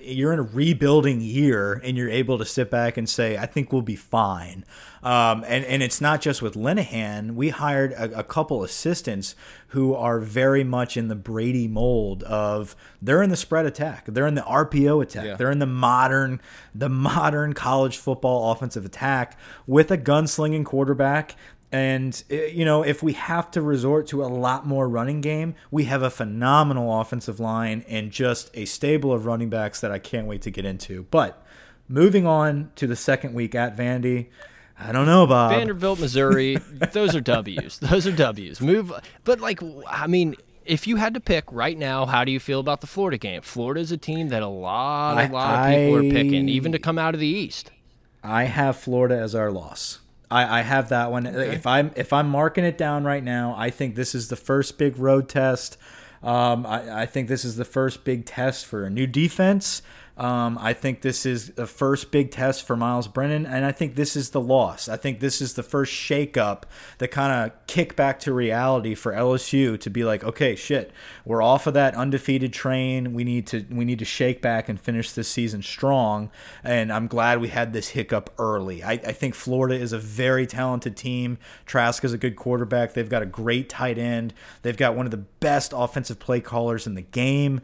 [0.00, 3.72] you're in a rebuilding year and you're able to sit back and say, "I think
[3.72, 4.64] we'll be fine."
[5.02, 7.32] Um, and and it's not just with Linehan.
[7.32, 9.34] We hired a, a, couple assistants
[9.68, 14.26] who are very much in the Brady mold of they're in the spread attack, they're
[14.26, 15.34] in the RPO attack, yeah.
[15.36, 16.40] they're in the modern
[16.74, 21.34] the modern college football offensive attack with a gunslinging quarterback
[21.72, 25.54] and, eh, you know, if we have to resort to a lot more running game,
[25.70, 29.98] we have a phenomenal offensive line and just a stable of running backs that I
[29.98, 31.06] can't wait to get into.
[31.10, 31.44] But
[31.88, 34.28] moving on to the second week at Vandy.
[34.78, 35.52] I don't know, Bob.
[35.52, 36.56] Vanderbilt, Missouri,
[36.92, 37.78] those are W's.
[37.78, 38.60] Those are W's.
[38.60, 38.92] Move,
[39.24, 42.60] but like, I mean, if you had to pick right now, how do you feel
[42.60, 43.42] about the Florida game?
[43.42, 46.78] Florida is a team that a lot, a lot of people are picking, even to
[46.78, 47.70] come out of the East.
[48.22, 50.00] I have Florida as our loss.
[50.30, 51.26] I, I have that one.
[51.26, 51.54] Okay.
[51.54, 54.78] If I'm if I'm marking it down right now, I think this is the first
[54.78, 55.76] big road test.
[56.22, 59.82] Um, I, I think this is the first big test for a new defense.
[60.20, 63.94] Um, I think this is the first big test for Myles Brennan, and I think
[63.94, 64.86] this is the loss.
[64.86, 66.64] I think this is the first shakeup,
[66.98, 70.92] the kind of kick back to reality for LSU to be like, okay, shit,
[71.24, 73.14] we're off of that undefeated train.
[73.14, 76.30] We need to we need to shake back and finish this season strong.
[76.62, 78.84] And I'm glad we had this hiccup early.
[78.84, 81.38] I, I think Florida is a very talented team.
[81.64, 82.92] Trask is a good quarterback.
[82.92, 84.34] They've got a great tight end.
[84.60, 87.62] They've got one of the best offensive play callers in the game.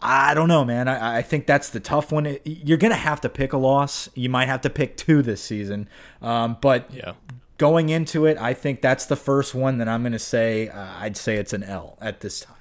[0.00, 0.86] I don't know, man.
[0.88, 2.36] I, I think that's the tough one.
[2.44, 4.08] You're going to have to pick a loss.
[4.14, 5.88] You might have to pick two this season.
[6.20, 7.12] Um, but yeah.
[7.56, 10.68] going into it, I think that's the first one that I'm going to say.
[10.68, 12.56] Uh, I'd say it's an L at this time.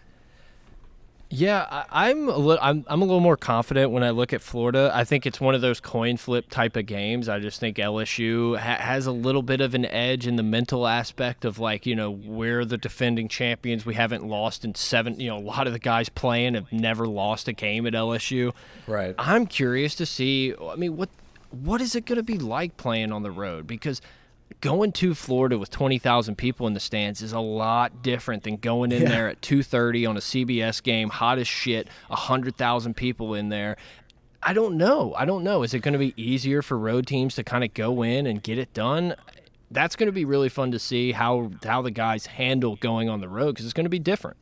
[1.35, 2.63] Yeah, I, am a little.
[2.63, 4.91] I'm, I'm a little more confident when I look at Florida.
[4.93, 7.27] I think it's one of those coin flip type of games.
[7.27, 10.85] I just think LSU ha has a little bit of an edge in the mental
[10.85, 13.83] aspect of like you know we're the defending champions.
[13.83, 15.19] We haven't lost in seven.
[15.19, 18.53] You know, a lot of the guys playing have never lost a game at LSU.
[18.85, 19.15] Right.
[19.17, 20.53] I'm curious to see.
[20.61, 21.09] I mean, what
[21.49, 23.65] what is it going to be like playing on the road?
[23.65, 24.01] Because
[24.61, 28.91] going to Florida with 20,000 people in the stands is a lot different than going
[28.91, 29.09] in yeah.
[29.09, 33.77] there at 2:30 on a CBS game, hot as shit, 100,000 people in there.
[34.41, 35.13] I don't know.
[35.17, 35.63] I don't know.
[35.63, 38.43] Is it going to be easier for road teams to kind of go in and
[38.43, 39.15] get it done?
[39.71, 43.21] That's going to be really fun to see how how the guys handle going on
[43.21, 44.37] the road because it's going to be different.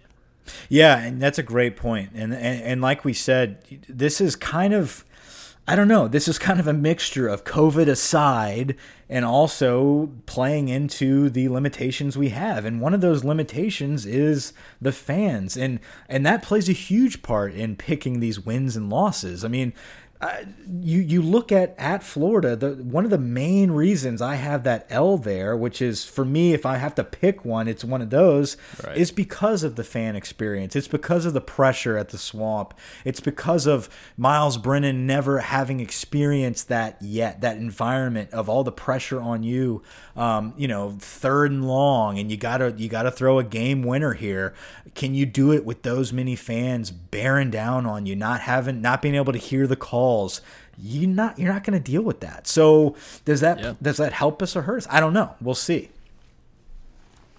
[0.69, 2.11] Yeah, and that's a great point.
[2.13, 5.05] And, and and like we said, this is kind of
[5.67, 6.07] I don't know.
[6.07, 8.75] This is kind of a mixture of COVID aside
[9.07, 12.65] and also playing into the limitations we have.
[12.65, 15.55] And one of those limitations is the fans.
[15.55, 19.45] And and that plays a huge part in picking these wins and losses.
[19.45, 19.73] I mean,
[20.69, 24.85] you you look at at Florida, the one of the main reasons I have that
[24.89, 28.11] L there, which is for me, if I have to pick one, it's one of
[28.11, 28.55] those,
[28.85, 28.95] right.
[28.95, 30.75] is because of the fan experience.
[30.75, 32.75] It's because of the pressure at the swamp.
[33.03, 38.71] It's because of Myles Brennan never having experienced that yet, that environment of all the
[38.71, 39.81] pressure on you.
[40.15, 44.13] Um, you know, third and long, and you gotta you gotta throw a game winner
[44.13, 44.53] here.
[44.93, 49.01] Can you do it with those many fans bearing down on you, not having not
[49.01, 50.10] being able to hear the call?
[50.11, 50.41] Calls,
[50.77, 52.47] you not you're not going to deal with that.
[52.47, 52.95] So
[53.25, 53.73] does that yeah.
[53.81, 54.87] does that help us or hurt us?
[54.89, 55.35] I don't know.
[55.41, 55.89] We'll see.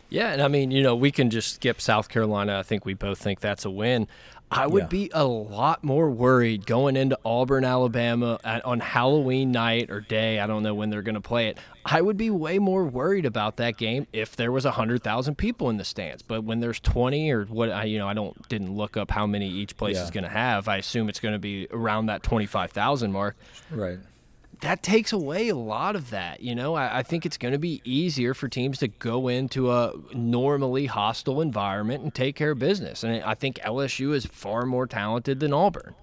[0.08, 2.58] Yeah, and I mean, you know, we can just skip South Carolina.
[2.58, 4.08] I think we both think that's a win.
[4.52, 4.88] I would yeah.
[4.88, 10.40] be a lot more worried going into Auburn, Alabama at, on Halloween night or day.
[10.40, 11.58] I don't know when they're going to play it.
[11.84, 15.70] I would be way more worried about that game if there was hundred thousand people
[15.70, 16.22] in the stands.
[16.22, 19.26] But when there's twenty or what, I you know, I don't didn't look up how
[19.26, 20.04] many each place yeah.
[20.04, 20.68] is going to have.
[20.68, 23.36] I assume it's going to be around that twenty five thousand mark.
[23.70, 23.98] Right
[24.62, 26.40] that takes away a lot of that.
[26.40, 29.70] You know, I, I think it's going to be easier for teams to go into
[29.70, 33.02] a normally hostile environment and take care of business.
[33.02, 35.94] And I think LSU is far more talented than Auburn.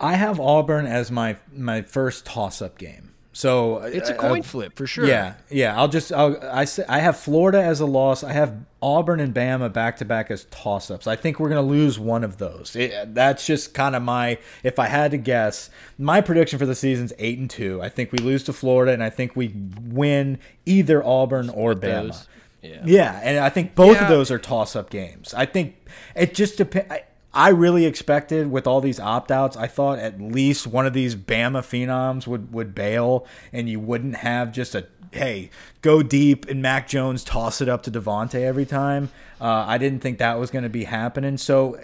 [0.00, 3.13] I have Auburn as my my first toss up game.
[3.34, 5.06] So it's a coin flip for sure.
[5.06, 5.76] Yeah, yeah.
[5.76, 8.22] I'll just I'll, I say I have Florida as a loss.
[8.22, 11.08] I have Auburn and Bama back to back as toss ups.
[11.08, 12.76] I think we're gonna lose one of those.
[12.76, 14.38] It, that's just kind of my.
[14.62, 15.68] If I had to guess,
[15.98, 17.82] my prediction for the season's eight and two.
[17.82, 22.26] I think we lose to Florida, and I think we win either Auburn or Bama.
[22.62, 22.82] Yeah.
[22.84, 24.04] yeah, and I think both yeah.
[24.04, 25.34] of those are toss up games.
[25.34, 25.74] I think
[26.14, 26.88] it just depends.
[27.34, 31.16] I really expected with all these opt outs, I thought at least one of these
[31.16, 35.48] Bama phenoms would, would bail and you wouldn't have just a hey,
[35.80, 39.10] go deep and Mac Jones toss it up to DeVonta every time.
[39.40, 41.36] Uh, I didn't think that was going to be happening.
[41.38, 41.78] So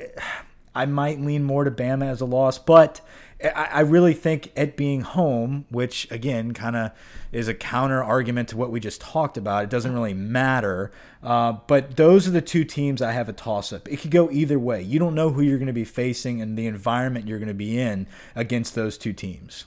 [0.75, 3.01] I might lean more to Bama as a loss, but
[3.43, 6.93] I, really think it being home, which again kind of
[7.33, 10.91] is a counter argument to what we just talked about, it doesn't really matter.
[11.23, 13.89] Uh, but those are the two teams I have a toss up.
[13.89, 14.83] It could go either way.
[14.83, 17.55] You don't know who you're going to be facing and the environment you're going to
[17.55, 19.65] be in against those two teams.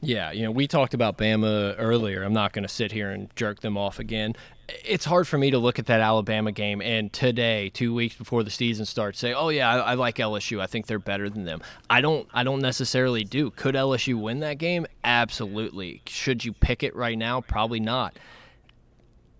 [0.00, 2.22] Yeah, you know, we talked about Bama earlier.
[2.22, 4.36] I'm not going to sit here and jerk them off again.
[4.84, 8.42] It's hard for me to look at that Alabama game and today, two weeks before
[8.42, 10.60] the season starts, say, "Oh yeah, I, I like LSU.
[10.60, 12.28] I think they're better than them." I don't.
[12.34, 13.50] I don't necessarily do.
[13.50, 14.86] Could LSU win that game?
[15.04, 16.02] Absolutely.
[16.06, 17.40] Should you pick it right now?
[17.40, 18.16] Probably not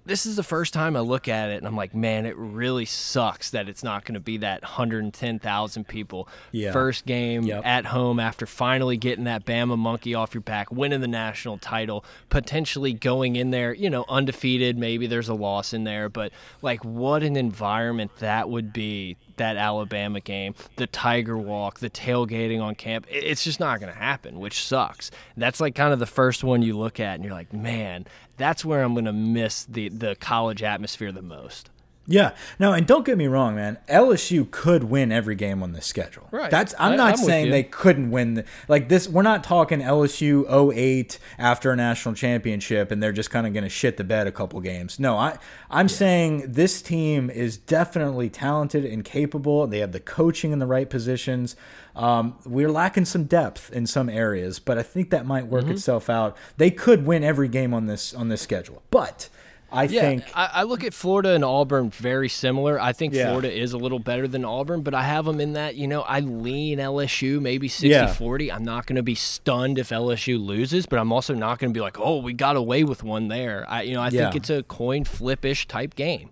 [0.06, 2.84] this is the first time I look at it and I'm like, man, it really
[2.84, 6.28] sucks that it's not going to be that 110,000 people.
[6.52, 6.72] Yeah.
[6.72, 7.62] First game Yep.
[7.64, 12.04] at home after finally getting that Bama monkey off your back, winning the national title,
[12.28, 14.78] potentially going in there, you know, undefeated.
[14.78, 16.32] Maybe there's a loss in there, but
[16.62, 19.16] like, what an environment that would be.
[19.36, 23.06] That Alabama game, the Tiger Walk, the tailgating on camp.
[23.10, 25.10] It's just not going to happen, which sucks.
[25.36, 28.06] That's like kind of the first one you look at and you're like, man,
[28.36, 31.70] that's where I'm going to miss the the college atmosphere the most.
[32.08, 32.32] Yeah.
[32.58, 33.78] No, and don't get me wrong, man.
[33.88, 36.28] LSU could win every game on this schedule.
[36.30, 36.50] Right.
[36.50, 39.80] That's I'm I- not I'm saying they couldn't win the, like this we're not talking
[39.80, 44.04] LSU 08 after a national championship and they're just kind of going to shit the
[44.04, 45.00] bed a couple games.
[45.00, 45.38] No, I
[45.70, 49.66] I'm saying this team is definitely talented and capable.
[49.66, 51.56] They have the coaching in the right positions.
[51.96, 56.10] Um, we're lacking some depth in some areas, but I think that might work itself
[56.10, 56.36] out.
[56.58, 58.82] They could win every game on this on this schedule.
[58.90, 59.28] But
[59.76, 62.80] I Yeah, think I, I look at Florida and Auburn very similar.
[62.80, 63.26] I think Yeah.
[63.28, 66.02] Florida is a little better than Auburn, but I have them in that, you know,
[66.02, 68.06] I lean LSU maybe 60 Yeah.
[68.12, 68.50] 40.
[68.50, 71.76] I'm not going to be stunned if LSU loses, but I'm also not going to
[71.76, 73.64] be like, oh, we got away with one there.
[73.68, 76.30] I, you know, I think it's a coin flip ish type game.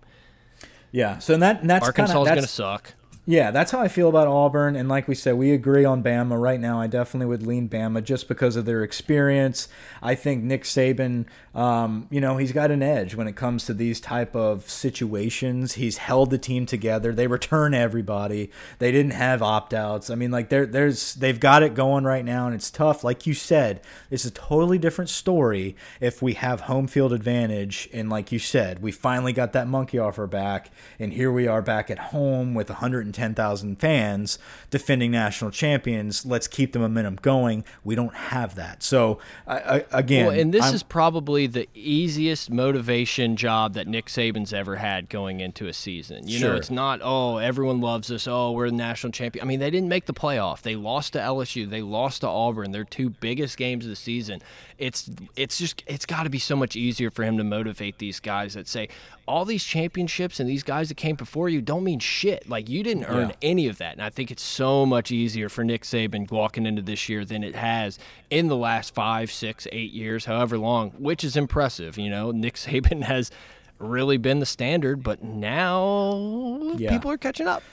[0.91, 2.93] yeah, so that that's Arkansas is going to suck.
[3.27, 4.75] Yeah, that's how I feel about Auburn.
[4.75, 6.79] And like we said, we agree on Bama right now.
[6.79, 9.67] I definitely would lean Bama just because of their experience.
[9.99, 13.73] I think Nick Saban, um, you know, he's got an edge when it comes to
[13.73, 15.73] these type of situations.
[15.73, 17.13] He's held the team together.
[17.13, 18.51] They return everybody.
[18.77, 20.11] They didn't have opt outs.
[20.11, 23.03] I mean, like there, there's they've got it going right now, and it's tough.
[23.03, 27.89] Like you said, it's a totally different story if we have home field advantage.
[27.91, 30.69] And like you said, we finally got that monkey off our back,
[30.99, 32.69] and here we are back at home with
[33.17, 34.37] 110,000 fans
[34.69, 36.25] defending national champions.
[36.25, 37.63] Let's keep the momentum going.
[37.83, 38.83] We don't have that.
[38.83, 43.87] So I, I, again, Well, and this I'm- is probably the easiest motivation job that
[43.87, 46.27] Nick Saban's ever had going into a season.
[46.27, 48.27] You know, it's not, oh, everyone loves us.
[48.27, 49.43] Oh, we're the national champion.
[49.43, 50.61] I mean, they didn't make the playoff.
[50.61, 51.69] They lost to LSU.
[51.69, 52.71] They lost to Auburn.
[52.71, 54.41] Their two biggest games of the season.
[54.77, 58.19] It's it's just it's got to be so much easier for him to motivate these
[58.19, 58.89] guys that say
[59.27, 62.47] all these championships and these guys that came before you don't mean shit.
[62.47, 63.35] Like you didn't earn Yeah.
[63.41, 63.93] any of that.
[63.93, 67.43] And I think it's so much easier for Nick Saban walking into this year than
[67.43, 67.97] it has
[68.29, 71.97] in the last five, six, eight years, however long, which is impressive.
[71.97, 73.31] You know, Nick Saban has
[73.79, 76.91] really been the standard, but now Yeah.
[76.91, 77.63] people are catching up.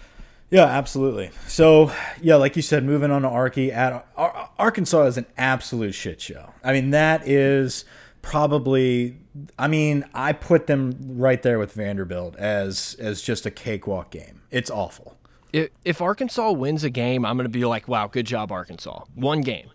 [0.51, 1.31] Yeah, absolutely.
[1.47, 1.91] So,
[2.21, 6.21] yeah, like you said, moving on to Arky, at Ar- Arkansas is an absolute shit
[6.21, 6.53] show.
[6.63, 7.85] I mean, that is
[8.21, 9.17] probably.
[9.59, 14.43] I mean, I put them right there with Vanderbilt as as just a cakewalk game.
[14.51, 15.17] It's awful.
[15.53, 19.05] If, if Arkansas wins a game, I'm going to be like, wow, good job, Arkansas.
[19.15, 19.69] One game.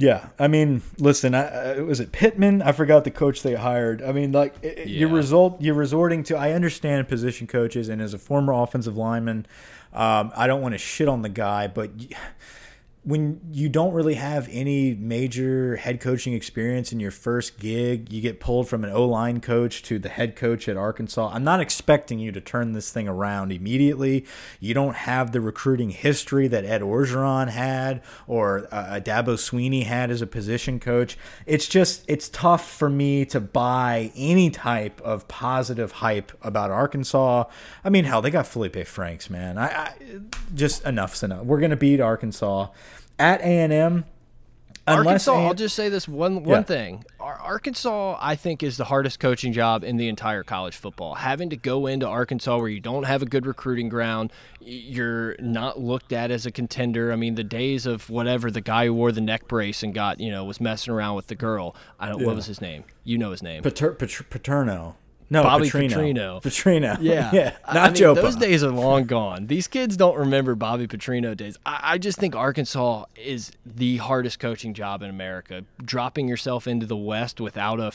[0.00, 2.62] Yeah, I mean, listen, I, was it Pittman?
[2.62, 4.00] I forgot the coach they hired.
[4.00, 6.36] I mean, like i- your result, you're resorting to.
[6.36, 9.46] I understand position coaches, and as a former offensive lineman,
[9.92, 11.90] um, I don't want to shit on the guy, but
[13.08, 18.20] when you don't really have any major head coaching experience in your first gig, you
[18.20, 21.30] get pulled from an O line coach to the head coach at Arkansas.
[21.32, 24.26] I'm not expecting you to turn this thing around immediately.
[24.60, 30.10] You don't have the recruiting history that Ed Orgeron had or uh, Dabo Swinney had
[30.10, 31.16] as a position coach.
[31.46, 37.44] It's just, it's tough for me to buy any type of positive hype about Arkansas.
[37.82, 39.56] I mean, hell, they got Felipe Franks, man.
[39.56, 39.94] I, I
[40.54, 41.46] just enough's enough.
[41.46, 42.68] We're gonna beat Arkansas
[43.18, 44.04] at A and M.
[44.86, 46.62] Arkansas, I'll just say this one one Yeah.
[46.62, 47.04] thing.
[47.20, 51.16] Arkansas, I think, is the hardest coaching job in the entire college football.
[51.16, 55.78] Having to go into Arkansas where you don't have a good recruiting ground, you're not
[55.78, 57.12] looked at as a contender.
[57.12, 60.20] I mean, the days of whatever the guy who wore the neck brace and got
[60.20, 61.76] you know was messing around with the girl.
[62.00, 62.20] I don't.
[62.20, 62.26] Yeah.
[62.26, 62.84] What was his name?
[63.04, 63.62] You know his name.
[63.62, 64.96] Pater, Pater, Paterno.
[65.30, 66.40] No, Bobby Petrino.
[66.40, 66.42] Petrino.
[66.42, 66.98] Petrino.
[67.02, 67.56] Yeah, yeah.
[67.66, 68.14] Not I mean, Joe.
[68.14, 69.46] Those days are long gone.
[69.46, 71.56] These kids don't remember Bobby Petrino days.
[71.66, 75.64] I, I just think Arkansas is the hardest coaching job in America.
[75.82, 77.92] Dropping yourself into the West without a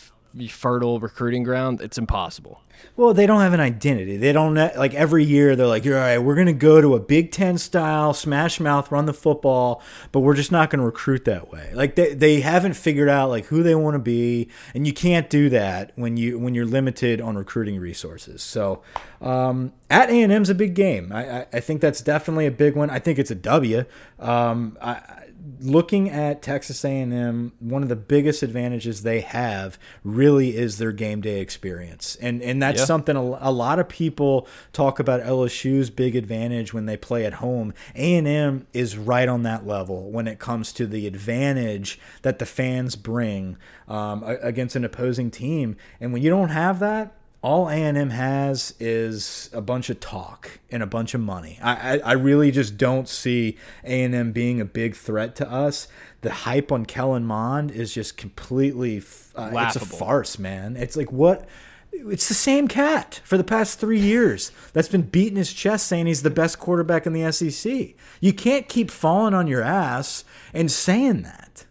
[0.49, 2.61] fertile recruiting ground, it's impossible.
[2.95, 4.17] Well, they don't have an identity.
[4.17, 6.99] They don't like every year they're like, "All right, we're going to go to a
[6.99, 9.81] Big 10 style smash mouth run the football,
[10.11, 13.29] but we're just not going to recruit that way." Like they they haven't figured out
[13.29, 16.65] like who they want to be, and you can't do that when you when you're
[16.65, 18.43] limited on recruiting resources.
[18.43, 18.81] So,
[19.21, 21.11] um, at A&M's a big game.
[21.11, 22.89] I, I, I think that's definitely a big one.
[22.89, 23.86] I think it's a W.
[24.19, 25.22] Um, I
[25.59, 31.21] looking at Texas A&M, one of the biggest advantages they have really is their game
[31.21, 32.85] day experience, and and that's yeah.
[32.85, 37.35] something a, a, lot of people talk about LSU's big advantage when they play at
[37.35, 37.73] home.
[37.95, 42.95] A&M is right on that level when it comes to the advantage that the fans
[42.95, 47.13] bring um, against an opposing team, and when you don't have that
[47.43, 51.59] all A&M has is a bunch of talk and a bunch of money.
[51.61, 55.89] I, I, I really just don't see A&M being a big threat to us.
[56.21, 59.03] The hype on Kellen Mond is just completely
[59.35, 60.77] uh, it's a farce, man.
[60.77, 61.45] It's like what
[61.91, 66.05] it's the same cat for the past three years that's been beating his chest saying
[66.05, 67.93] he's the best quarterback in the SEC.
[68.21, 70.23] You can't keep falling on your ass
[70.53, 71.65] and saying that.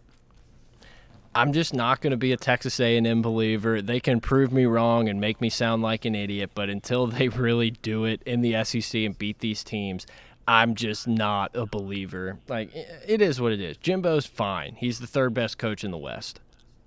[1.35, 3.81] I'm just not going to be a Texas A&M believer.
[3.81, 7.27] They can prove me wrong and make me sound like an idiot, but until they
[7.29, 10.05] really do it in the SEC and beat these teams,
[10.47, 12.39] I'm just not a believer.
[12.47, 13.77] Like it is what it is.
[13.77, 14.75] Jimbo's fine.
[14.75, 16.39] He's the third best coach in the West.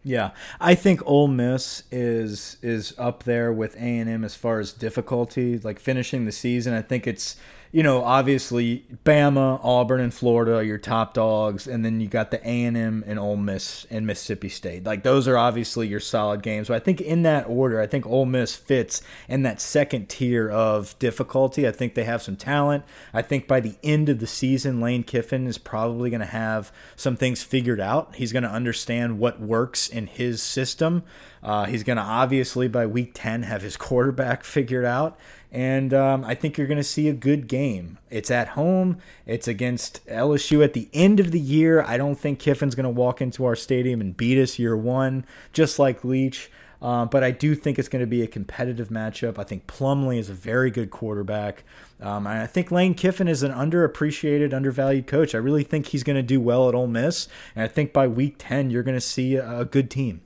[0.04, 0.30] Yeah,
[0.60, 4.72] I think Ole Miss is is up there with A and M as far as
[4.72, 6.74] difficulty, like finishing the season.
[6.74, 7.36] I think it's
[7.72, 12.30] you know, obviously Bama, Auburn, and Florida are your top dogs, and then you got
[12.30, 14.84] the A and M and Ole Miss and Mississippi State.
[14.84, 16.68] Like those are obviously your solid games.
[16.68, 20.48] But I think in that order, I think Ole Miss fits in that second tier
[20.48, 21.66] of difficulty.
[21.66, 22.84] I think they have some talent.
[23.12, 26.72] I think by the end of the season, Lane Kiffin is probably going to have
[26.94, 28.14] some things figured out.
[28.16, 31.02] He's going to understand what works in his system.
[31.42, 35.18] Uh, he's going to obviously by week 10 have his quarterback figured out
[35.56, 37.96] and um, I think you're going to see a good game.
[38.10, 38.98] It's at home.
[39.24, 41.80] It's against LSU at the end of the year.
[41.80, 45.24] I don't think Kiffin's going to walk into our stadium and beat us year one,
[45.54, 46.50] just like Leach.
[46.82, 49.38] Uh, but I do think it's going to be a competitive matchup.
[49.38, 51.64] I think Plumlee is a very good quarterback.
[52.02, 55.34] Um, and I think Lane Kiffin is an underappreciated, undervalued coach.
[55.34, 57.28] I really think he's going to do well at Ole Miss.
[57.54, 60.20] And I think by week 10, you're going to see a good team.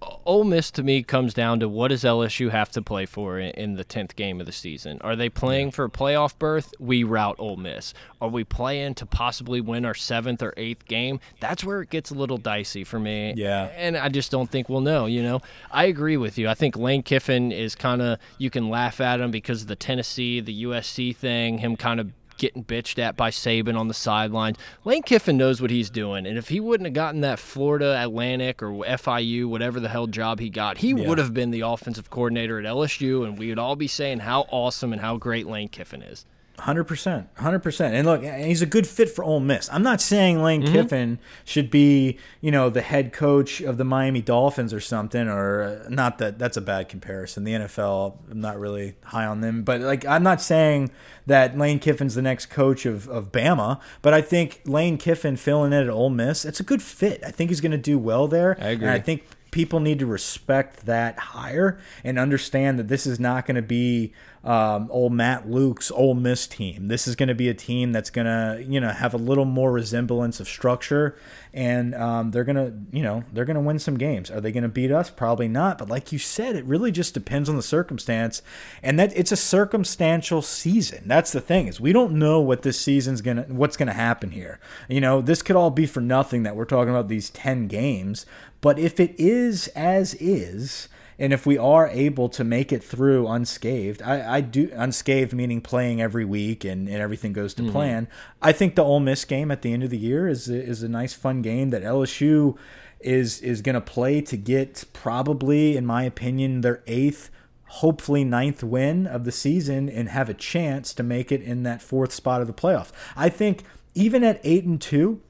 [0.00, 3.74] Ole Miss to me comes down to what does LSU have to play for in,
[3.74, 4.98] the tenth game of the season?
[5.00, 6.74] Are they playing for a playoff berth?
[6.78, 7.94] We route Ole Miss.
[8.20, 11.20] Are we playing to possibly win our seventh or eighth game?
[11.40, 13.34] That's where it gets a little dicey for me.
[13.36, 15.06] Yeah, and I just don't think we'll know.
[15.06, 15.40] You know,
[15.70, 16.48] I agree with you.
[16.48, 19.76] I think Lane Kiffin is kind of you can laugh at him because of the
[19.76, 24.56] Tennessee, the USC thing, him kind of getting bitched at by Saban on the sidelines.
[24.84, 28.62] Lane Kiffin knows what he's doing, and if he wouldn't have gotten that Florida Atlantic
[28.62, 31.06] or FIU, whatever the hell job he got, he yeah.
[31.06, 34.42] would have been the offensive coordinator at LSU, and we would all be saying how
[34.50, 36.24] awesome and how great Lane Kiffin is.
[36.58, 39.68] Hundred percent, hundred percent, and look, he's a good fit for Ole Miss.
[39.72, 40.72] I'm not saying Lane mm -hmm.
[40.72, 45.62] Kiffin should be, you know, the head coach of the Miami Dolphins or something, or
[45.62, 47.44] uh, not that that's a bad comparison.
[47.44, 50.90] The NFL, I'm not really high on them, but like, I'm not saying
[51.26, 55.72] that Lane Kiffin's the next coach of of Bama, but I think Lane Kiffin filling
[55.72, 57.22] in at Ole Miss, it's a good fit.
[57.24, 58.56] I think he's going to do well there.
[58.60, 58.86] I agree.
[58.86, 63.46] And I think people need to respect that hire and understand that this is not
[63.46, 64.12] going to be
[64.44, 66.88] um, old Matt Luke's Ole Miss team.
[66.88, 69.44] This is going to be a team that's going to, you know, have a little
[69.44, 71.18] more resemblance of structure,
[71.52, 74.30] and um, they're going to, you know, they're going to win some games.
[74.30, 75.10] Are they going to beat us?
[75.10, 75.76] Probably not.
[75.76, 78.40] But like you said, it really just depends on the circumstance,
[78.82, 81.02] and that it's a circumstantial season.
[81.06, 84.30] That's the thing is we don't know what this season's gonna, what's going to happen
[84.30, 84.60] here.
[84.88, 88.24] You know, this could all be for nothing that we're talking about these ten games.
[88.60, 90.88] But if it is as is
[91.18, 95.60] and if we are able to make it through unscathed, I, I do unscathed meaning
[95.60, 97.72] playing every week and, and everything goes to mm -hmm.
[97.72, 98.08] plan.
[98.42, 100.88] I think the Ole Miss game at the end of the year is is a
[100.88, 102.56] nice fun game that LSU
[103.00, 107.30] is is going to play to get probably, in my opinion, their eighth
[107.68, 111.82] hopefully ninth win of the season and have a chance to make it in that
[111.82, 112.90] fourth spot of the playoff.
[113.16, 113.62] I think
[113.94, 115.20] even at eight and two,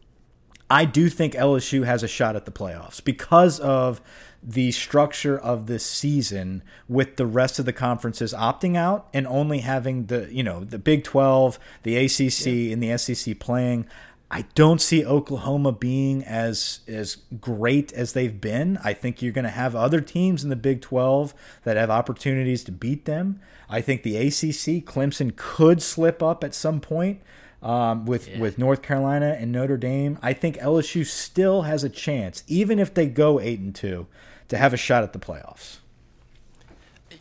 [0.70, 4.00] I do think LSU has a shot at the playoffs because of
[4.42, 9.60] the structure of this season with the rest of the conferences opting out and only
[9.60, 12.72] having the you know the Big 12, the ACC yeah.
[12.72, 13.86] and the SEC playing.
[14.30, 18.78] I don't see Oklahoma being as as great as they've been.
[18.84, 22.62] I think you're going to have other teams in the Big 12 that have opportunities
[22.64, 23.40] to beat them.
[23.70, 27.20] I think the ACC, Clemson could slip up at some point.
[27.62, 28.38] Um, with yeah.
[28.38, 32.94] with North Carolina and Notre Dame, I think LSU still has a chance, even if
[32.94, 34.06] they go eight and two,
[34.48, 35.78] to have a shot at the playoffs.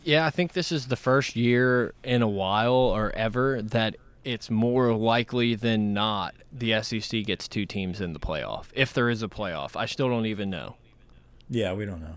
[0.04, 4.50] Yeah, I think this is the first year in a while or ever that it's
[4.50, 8.66] more likely than not the SEC gets two teams in the playoff.
[8.74, 10.76] If there is a playoff, I still don't even know.
[11.48, 12.16] Yeah, we don't know.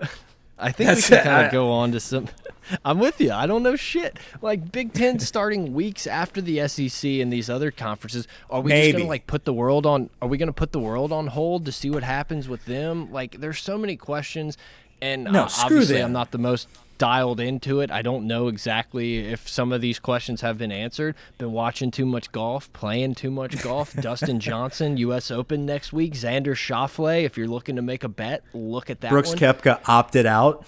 [0.60, 2.28] I think That's we can kind of go on to some.
[2.84, 3.32] I'm with you.
[3.32, 4.18] I don't know shit.
[4.42, 8.28] Like Big Ten starting weeks after the SEC and these other conferences.
[8.48, 8.92] Are we Maybe.
[8.92, 10.10] just gonna like put the world on?
[10.20, 13.10] Are we gonna put the world on hold to see what happens with them?
[13.10, 14.56] Like, there's so many questions.
[15.02, 16.06] And no, uh, obviously, them.
[16.06, 16.68] I'm not the most
[17.00, 17.90] dialed into it.
[17.90, 21.16] I don't know exactly if some of these questions have been answered.
[21.38, 23.94] Been watching too much golf, playing too much golf.
[24.00, 25.30] Dustin Johnson, U.S.
[25.30, 26.12] Open next week.
[26.12, 29.10] Xander Schauffele, if you're looking to make a bet, look at that.
[29.10, 29.38] Brooks one.
[29.38, 30.66] Koepka opted out.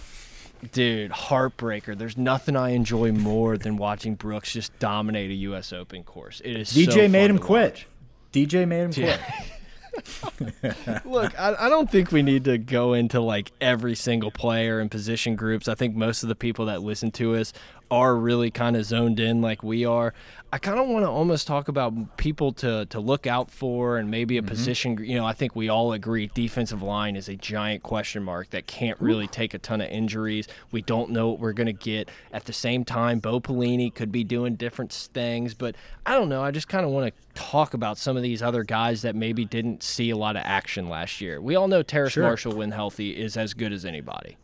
[0.72, 1.99] Dude, heartbreaker.
[1.99, 5.70] There's nothing I enjoy more than watching Brooks just dominate a U.S.
[5.70, 6.41] Open course.
[6.43, 7.85] It is DJ so made him quit.
[8.33, 9.20] DJ made him quit.
[11.05, 14.90] Look, I, I, don't think we need to go into like every single player and
[14.90, 15.68] position groups.
[15.68, 17.53] I think most of the people that listen to us
[17.90, 20.14] are really kind of zoned in like we are.
[20.55, 24.11] I kind of want to almost talk about people to to look out for and
[24.11, 24.50] maybe a mm -hmm.
[24.50, 24.90] position.
[25.03, 28.66] You know, I think we all agree defensive line is a giant question mark that
[28.66, 30.46] can't really take a ton of injuries.
[30.70, 32.11] We don't know what we're going to get.
[32.32, 35.74] At the same time, Bo Pelini could be doing different things, but
[36.07, 36.48] I don't know.
[36.48, 37.14] I just kind of want to
[37.53, 40.88] talk about some of these other guys that maybe didn't see a lot of action
[40.88, 41.40] last year.
[41.40, 42.26] We all know Terrace sure.
[42.28, 44.36] Marshall, when healthy, is as good as anybody.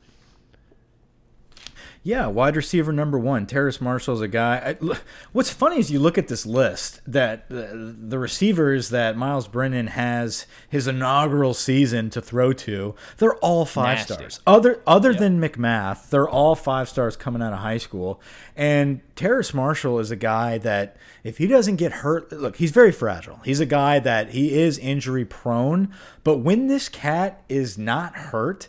[2.02, 4.76] Yeah, wide receiver number one, Terrace Marshall's a guy.
[4.80, 4.96] I,
[5.32, 9.88] what's funny is you look at this list that the, the receivers that Myles Brennan
[9.88, 14.14] has his inaugural season to throw to, they're all five Nasty.
[14.14, 14.40] stars.
[14.46, 15.20] Other other yep.
[15.20, 18.20] than McMath, they're all five stars coming out of high school.
[18.56, 22.92] And Terrace Marshall is a guy that if he doesn't get hurt, look, he's very
[22.92, 23.40] fragile.
[23.44, 25.92] He's a guy that he is injury prone,
[26.24, 28.68] but when this cat is not hurt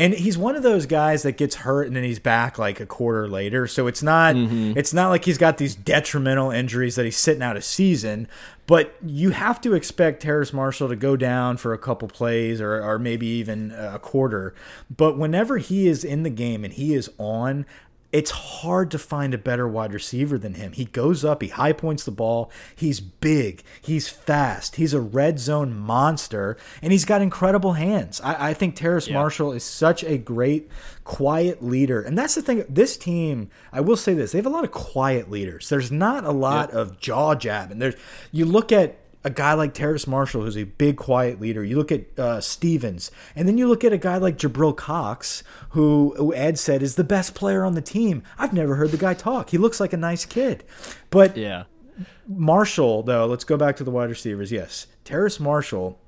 [0.00, 2.86] and he's one of those guys that gets hurt and then he's back like a
[2.86, 3.66] quarter later.
[3.66, 4.76] So it's not mm -hmm.
[4.76, 8.26] it's not like he's got these detrimental injuries that he's sitting out a season.
[8.66, 12.82] But you have to expect Terrace Marshall to go down for a couple plays or,
[12.82, 14.54] or maybe even a quarter.
[14.88, 17.66] But whenever he is in the game and he is on,
[18.12, 20.72] it's hard to find a better wide receiver than him.
[20.72, 22.50] He goes up, he high points the ball.
[22.74, 28.20] He's big, he's fast, he's a red zone monster, and he's got incredible hands.
[28.22, 29.14] I, I think Terrace yeah.
[29.14, 30.68] Marshall is such a great,
[31.04, 32.00] quiet leader.
[32.00, 32.64] And that's the thing.
[32.68, 35.68] This team, I will say this, they have a lot of quiet leaders.
[35.68, 36.80] There's not a lot yeah.
[36.80, 37.78] of jaw jabbing.
[37.78, 37.96] There's
[38.32, 41.62] you look at a guy like Terrace Marshall, who's a big, quiet leader.
[41.62, 45.42] You look at uh, Stevens, and then you look at a guy like Jabril Cox,
[45.70, 48.22] who, who Ed said is the best player on the team.
[48.38, 49.50] I've never heard the guy talk.
[49.50, 50.64] He looks like a nice kid.
[51.10, 51.64] But yeah.
[52.26, 54.50] Marshall, though, let's go back to the wide receivers.
[54.50, 55.98] Yes, Terrace Marshall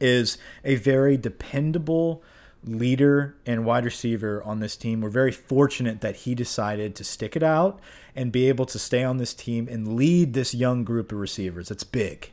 [0.00, 2.22] is a very dependable
[2.64, 5.00] leader and wide receiver on this team.
[5.00, 7.78] We're very fortunate that he decided to stick it out
[8.16, 11.70] and be able to stay on this team and lead this young group of receivers.
[11.70, 12.32] It's big.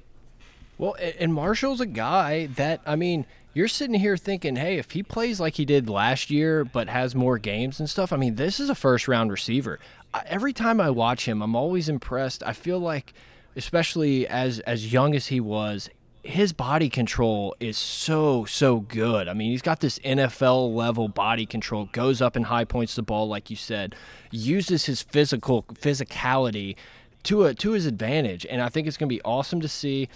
[0.78, 5.02] Well, and Marshall's a guy that I mean, you're sitting here thinking, hey, if he
[5.04, 8.60] plays like he did last year, but has more games and stuff, I mean, this
[8.60, 9.80] is a first round receiver.
[10.26, 12.44] Every time I watch him, I'm always impressed.
[12.46, 13.14] I feel like,
[13.56, 15.90] especially as as young as he was,
[16.26, 19.28] his body control is so so good.
[19.28, 21.88] I mean, he's got this NFL level body control.
[21.92, 23.96] Goes up and high points the ball, like you said.
[24.32, 26.76] Uses his physical physicality
[27.24, 30.10] to a to his advantage, and I think it's going to be awesome to see.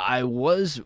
[0.00, 0.80] I was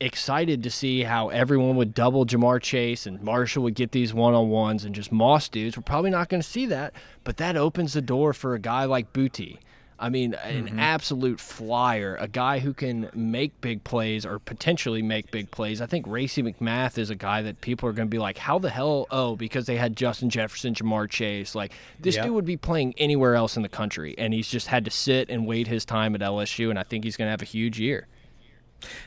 [0.00, 4.34] excited to see how everyone would double Ja'Marr Chase and Marshall would get these one
[4.34, 5.76] on ones and just Moss dudes.
[5.76, 8.84] We're probably not going to see that, but that opens the door for a guy
[8.84, 9.58] like Boutte.
[10.02, 10.78] I mean, an mm -hmm.
[10.78, 15.82] absolute flyer, a guy who can make big plays or potentially make big plays.
[15.82, 18.58] I think Racey McMath is a guy that people are going to be like, how
[18.58, 19.06] the hell?
[19.10, 21.54] Oh, because they had Justin Jefferson, Ja'Marr Chase.
[21.54, 22.24] Like, this yep.
[22.24, 25.30] dude would be playing anywhere else in the country, and he's just had to sit
[25.30, 27.78] and wait his time at LSU, and I think he's going to have a huge
[27.78, 28.06] year.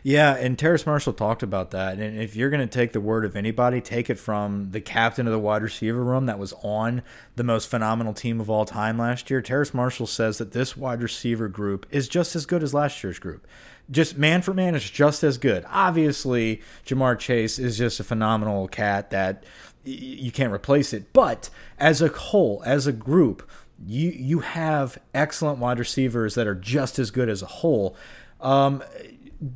[0.04, 2.00] Yeah, and Terrace Marshall talked about that.
[2.00, 5.28] And if you're going to take the word of anybody, take it from the captain
[5.28, 7.02] of the wide receiver room that was on
[7.36, 9.42] the most phenomenal team of all time last year.
[9.42, 13.20] Terrace Marshall says that this wide receiver group is just as good as last year's
[13.20, 13.48] group.
[13.92, 15.66] Just man for man, is just as good.
[15.70, 19.44] Obviously, Ja'Marr Chase is just a phenomenal cat that
[19.84, 21.12] you can't replace it.
[21.12, 23.50] But as a whole, as a group,
[23.86, 27.98] you you have excellent wide receivers that are just as good as a whole.
[28.40, 28.84] Um,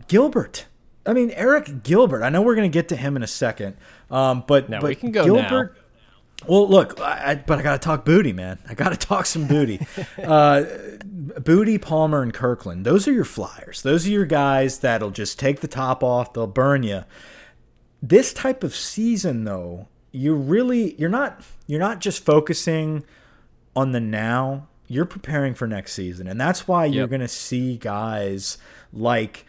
[0.07, 0.65] Gilbert.
[1.05, 2.23] I mean, Arik Gilbert.
[2.23, 3.77] I know we're going to get to him in a second,
[4.11, 5.75] um, but now but we can go Gilbert.
[5.75, 5.81] now.
[6.45, 8.59] Well, look, I, I, but I got to talk booty, man.
[8.67, 9.79] I got to talk some booty.
[10.23, 10.63] uh,
[11.39, 12.85] Boutte, Palmer, and Kirkland.
[12.85, 13.81] Those are your flyers.
[13.81, 16.33] Those are your guys that'll just take the top off.
[16.33, 17.03] They'll burn you.
[18.01, 23.03] This type of season, though, you really you're not you're not just focusing
[23.75, 24.67] on the now.
[24.87, 28.57] You're preparing for next season, and that's why you're going to see guys
[28.93, 29.45] like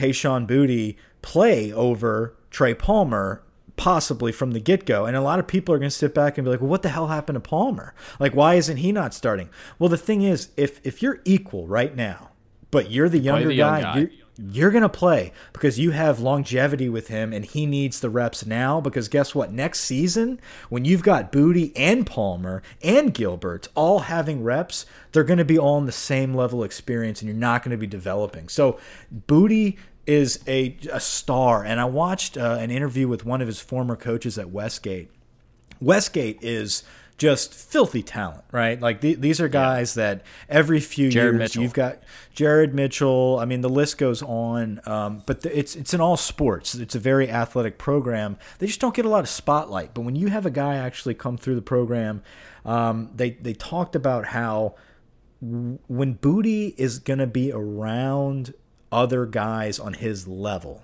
[0.00, 3.42] Kayshon Boutte play over Trey Palmer
[3.76, 5.06] possibly from the get go.
[5.06, 6.82] And a lot of people are going to sit back and be like, well, what
[6.82, 7.94] the hell happened to Palmer?
[8.18, 9.48] Like, why isn't he not starting?
[9.78, 12.30] Well, the thing is, if, if you're equal right now,
[12.70, 13.98] but you're the younger the guy, guy.
[13.98, 18.08] You're, you're going to play because you have longevity with him and he needs the
[18.08, 18.80] reps now.
[18.80, 19.52] Because guess what?
[19.52, 25.38] Next season, when you've got Boutte and Palmer and Gilbert all having reps, they're going
[25.38, 28.48] to be all in the same level experience and you're not going to be developing.
[28.48, 28.78] So,
[29.26, 29.76] Boutte
[30.10, 31.64] is a, a star.
[31.64, 35.08] And I watched uh, an interview with one of his former coaches at Westgate.
[35.80, 36.82] Westgate is
[37.16, 38.80] just filthy talent, right?
[38.80, 40.02] Like th these are guys yeah.
[40.02, 41.62] that every few Jared years Mitchell.
[41.62, 42.02] you've got
[42.34, 43.38] Jared Mitchell.
[43.38, 44.80] I mean, the list goes on.
[44.84, 46.74] Um, but it's it's in all sports.
[46.74, 48.36] It's a very athletic program.
[48.58, 49.94] They just don't get a lot of spotlight.
[49.94, 52.22] But when you have a guy actually come through the program,
[52.64, 54.74] um, they they talked about how
[55.40, 58.54] when Boutte is going to be around
[58.92, 60.82] other guys on his level,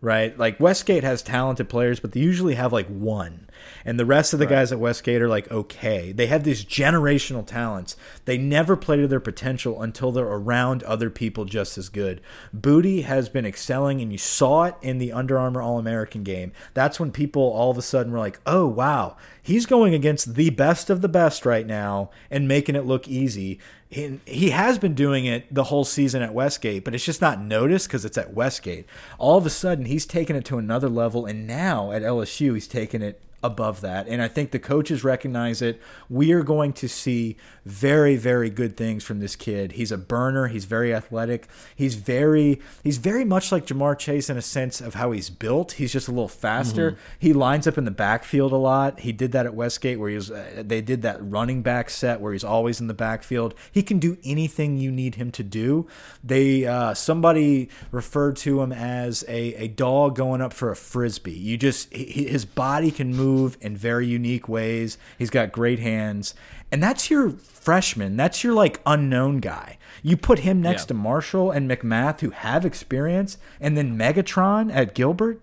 [0.00, 0.36] right?
[0.38, 3.44] Like Westgate has talented players, but they usually have like one.
[3.84, 4.56] And the rest of the right.
[4.56, 6.12] guys at Westgate are like okay.
[6.12, 7.96] They have these generational talents.
[8.24, 12.20] They never play to their potential until they're around other people just as good.
[12.54, 16.52] Boutte has been excelling, and you saw it in the Under Armour All American game.
[16.74, 20.50] That's when people all of a sudden were like, oh, wow, he's going against the
[20.50, 23.60] best of the best right now and making it look easy
[23.94, 27.86] he, has been doing it the whole season at Westgate, but it's just not noticed
[27.86, 28.86] because it's at Westgate.
[29.18, 32.66] All of a sudden, he's taken it to another level, and now at LSU, he's
[32.66, 34.08] taken it above that.
[34.08, 35.80] And I think the coaches recognize it.
[36.08, 37.36] We are going to see
[37.66, 39.72] very, very good things from this kid.
[39.72, 40.48] He's a burner.
[40.48, 41.46] He's very athletic.
[41.76, 45.72] He's very, he's very much like Ja'Marr Chase in a sense of how he's built.
[45.72, 46.92] He's just a little faster.
[46.92, 47.18] Mm -hmm.
[47.18, 49.00] He lines up in the backfield a lot.
[49.00, 50.30] He did that at Westgate where he was.
[50.30, 53.54] Uh, they did that running back set where he's always in the backfield.
[53.72, 55.86] He can do anything you need him to do.
[56.26, 61.40] They uh, somebody referred to him as a a dog going up for a frisbee.
[61.50, 64.98] You just he, his body can move move in very unique ways.
[65.18, 66.34] He's got great hands.
[66.70, 68.16] And that's your freshman.
[68.16, 69.78] That's your like unknown guy.
[70.02, 70.88] You put him next yeah.
[70.88, 75.40] to Marshall and McMath who have experience and then Megatron at Gilbert.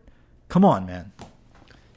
[0.50, 1.12] Come on, man.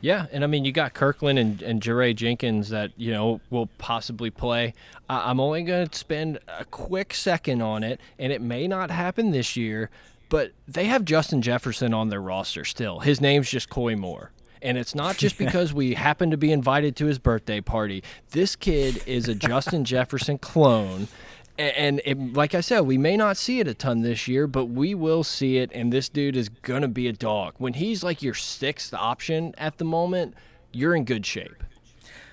[0.00, 3.68] Yeah, and I mean you got Kirkland and and Jaray Jenkins that you know will
[3.78, 4.74] possibly play.
[5.08, 8.90] Uh, I'm only going to spend a quick second on it, and it may not
[8.90, 9.88] happen this year,
[10.28, 13.00] but they have Justin Jefferson on their roster still.
[13.00, 14.30] His name's just Koy Moore.
[14.64, 18.02] And it's not just because we happen to be invited to his birthday party.
[18.30, 21.08] This kid is a Justin Jefferson clone.
[21.56, 24.64] And it, like I said, we may not see it a ton this year, but
[24.64, 25.70] we will see it.
[25.72, 27.54] And this dude is going to be a dog.
[27.58, 30.34] When he's like your sixth option at the moment,
[30.72, 31.62] you're in good shape.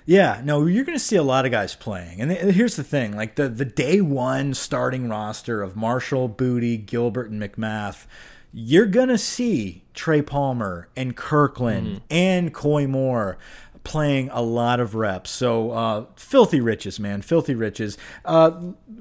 [0.04, 2.20] Yeah, no, you're going to see a lot of guys playing.
[2.20, 7.30] And here's the thing like the, the day one starting roster of Marshall, Boutte, Gilbert,
[7.30, 8.06] and McMath
[8.52, 12.00] you're gonna see Trey Palmer and Kirkland mm.
[12.10, 13.38] and Koy Moore
[13.84, 15.30] playing a lot of reps.
[15.30, 17.98] So uh, filthy riches, man, filthy riches.
[18.24, 18.50] Uh,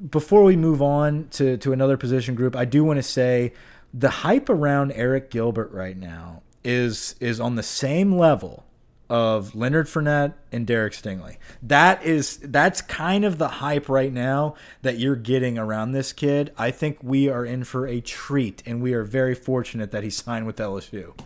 [0.09, 3.53] before we move on to to another position group, I do want to say
[3.93, 8.65] the hype around Arik Gilbert right now is is on the same level
[9.11, 11.35] of Leonard Fournette and Derek Stingley.
[11.61, 16.53] That is that's kind of the hype right now that you're getting around this kid.
[16.57, 20.09] I think we are in for a treat, and we are very fortunate that he
[20.21, 21.19] signed with LSU.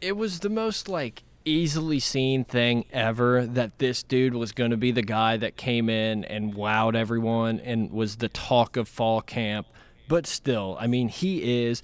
[0.00, 4.76] It was the most like easily seen thing ever that this dude was going to
[4.76, 9.20] be the guy that came in and wowed everyone and was the talk of fall
[9.20, 9.66] camp.
[10.06, 11.82] But still, I mean, he is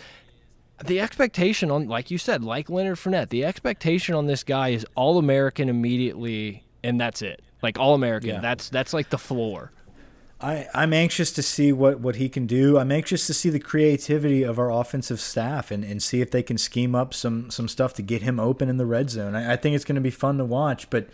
[0.87, 4.87] the expectation on, like you said, like Leonard Fournette, the expectation on this guy is
[4.95, 7.43] All American immediately, and that's it.
[7.63, 8.31] Like All American.
[8.31, 8.41] Yeah.
[8.41, 9.73] That's that's like the floor.
[10.43, 12.77] I, I'm anxious to see what, what he can do.
[12.77, 16.43] I'm anxious to see the creativity of our offensive staff and, and see if they
[16.43, 19.37] can scheme up some some stuff to get him open in the red zone.
[19.37, 20.91] I, I think it's going to be fun to watch.
[20.91, 21.09] But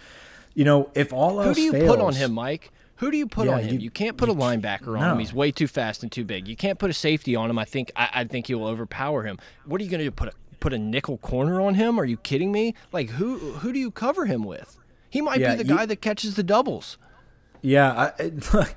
[0.55, 2.73] you know, if all who else who do you fails, put on him, Mike?
[2.99, 3.75] Who do you put yeah, on him?
[3.75, 5.13] You, you can't put you, a linebacker on no.
[5.13, 5.19] him.
[5.21, 6.49] He's way too fast and too big.
[6.49, 7.59] You can't put a safety on him.
[7.59, 9.39] I think I, I think he will overpower him.
[9.65, 10.11] What are you going to do?
[10.11, 11.99] Put a put a nickel corner on him?
[11.99, 12.75] Are you kidding me?
[12.93, 14.79] Like who who do you cover him with?
[15.11, 16.99] He might yeah, be the guy that catches the doubles.
[17.63, 18.75] Yeah, I, look,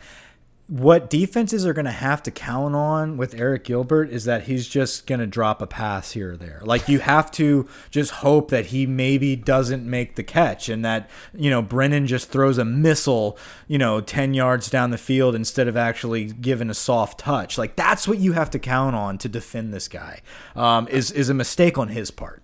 [0.72, 4.66] what defenses are going to have to count on with Arik Gilbert is that he's
[4.70, 6.62] just going to drop a pass here or there.
[6.64, 11.10] Like you have to just hope that he maybe doesn't make the catch and that,
[11.34, 15.68] you know, Brennan just throws a missile, you know, 10 yards down the field instead
[15.68, 17.58] of actually giving a soft touch.
[17.58, 20.22] Like that's what you have to count on to defend this guy.
[20.56, 22.41] Um, is is a mistake on his part.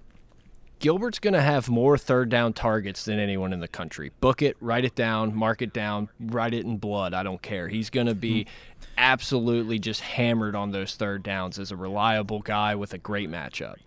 [0.80, 4.12] Gilbert's going to have more third down targets than anyone in the country.
[4.20, 7.14] Book it, write it down, mark it down, write it in blood.
[7.14, 7.68] I don't care.
[7.68, 8.50] He's going to be hmm.
[8.98, 13.78] absolutely just hammered on those third downs as a reliable guy with a great matchup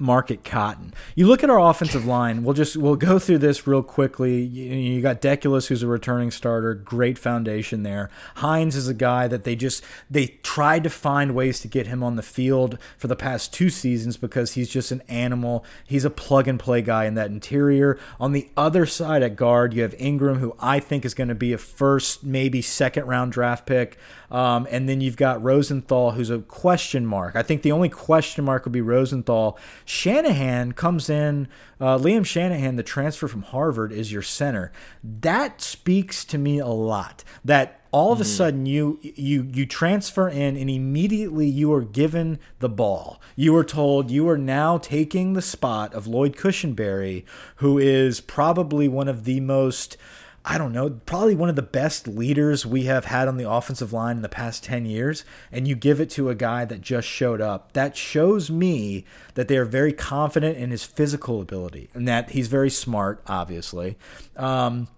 [0.00, 0.94] market cotton.
[1.14, 2.42] You look at our offensive line.
[2.42, 4.40] We'll just we'll go through this real quickly.
[4.40, 8.10] You, you, got Deculus, who's a returning starter, great foundation there.
[8.36, 12.02] Hines is a guy that they just they tried to find ways to get him
[12.02, 15.64] on the field for the past two seasons because he's just an animal.
[15.86, 17.98] He's a plug and play guy in that interior.
[18.18, 21.34] On the other side at guard, you have Ingram, who I think is going to
[21.34, 23.98] be a first, maybe second round draft pick.
[24.30, 27.34] Um, and then you've got Rosenthal, who's a question mark.
[27.36, 29.58] I think the only question mark would be Rosenthal.
[29.84, 31.48] Shanahan comes in.
[31.80, 34.70] Uh, Liam Shanahan, the transfer from Harvard, is your center.
[35.02, 37.24] That speaks to me a lot.
[37.44, 38.26] That all of a mm.
[38.26, 43.20] sudden you you you transfer in and immediately you are given the ball.
[43.34, 47.24] You are told you are now taking the spot of Lloyd Cushenberry,
[47.56, 49.96] who is probably one of the most
[50.44, 53.92] I don't know, probably one of the best leaders we have had on the offensive
[53.92, 57.06] line in the past 10 years, and you give it to a guy that just
[57.06, 57.72] showed up.
[57.74, 62.48] That shows me that they are very confident in his physical ability and that he's
[62.48, 63.98] very smart, obviously.
[64.36, 64.88] Um,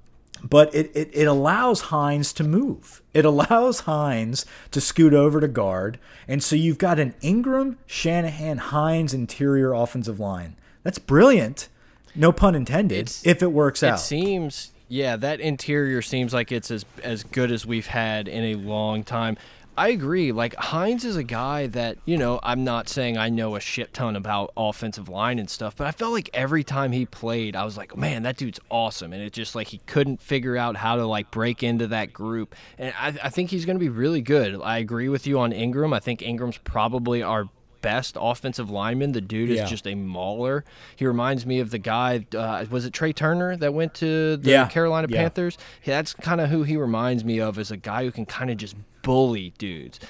[0.44, 3.02] but it, it, it allows Hines to move.
[3.12, 5.98] It allows Hines to scoot over to guard.
[6.26, 10.56] And so you've got an Ingram, Shanahan, Hines interior offensive line.
[10.82, 11.68] That's brilliant.
[12.14, 13.98] No pun intended, it's, if it works it out.
[13.98, 18.44] It seems yeah, that interior seems like it's as as good as we've had in
[18.44, 19.38] a long time.
[19.74, 20.32] I agree.
[20.32, 22.38] Like Hines is a guy that you know.
[22.42, 25.92] I'm not saying I know a shit ton about offensive line and stuff, but I
[25.92, 29.14] felt like every time he played, I was like, man, that dude's awesome.
[29.14, 32.54] And it just like he couldn't figure out how to like break into that group.
[32.76, 34.60] And I, I think he's going to be really good.
[34.60, 35.94] I agree with you on Ingram.
[35.94, 37.48] I think Ingram's probably our
[37.82, 39.12] best offensive lineman.
[39.12, 39.66] The dude is yeah.
[39.66, 40.64] just a mauler.
[40.96, 42.26] He reminds me of the guy.
[42.34, 44.68] Uh, was it Trai Turner that went to the yeah.
[44.68, 45.18] Carolina yeah.
[45.18, 45.58] Panthers?
[45.84, 48.56] That's kind of who he reminds me of as a guy who can kind of
[48.56, 50.00] just bully dudes.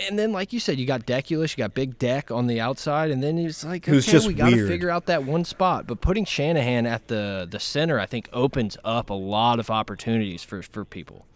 [0.00, 3.10] And then, like you said, you got Deculus, you got Big Deck on the outside,
[3.10, 5.88] and then it's like, okay, we got to figure out that one spot.
[5.88, 10.44] But putting Shanahan at the the center, I think, opens up a lot of opportunities
[10.44, 11.26] for for people.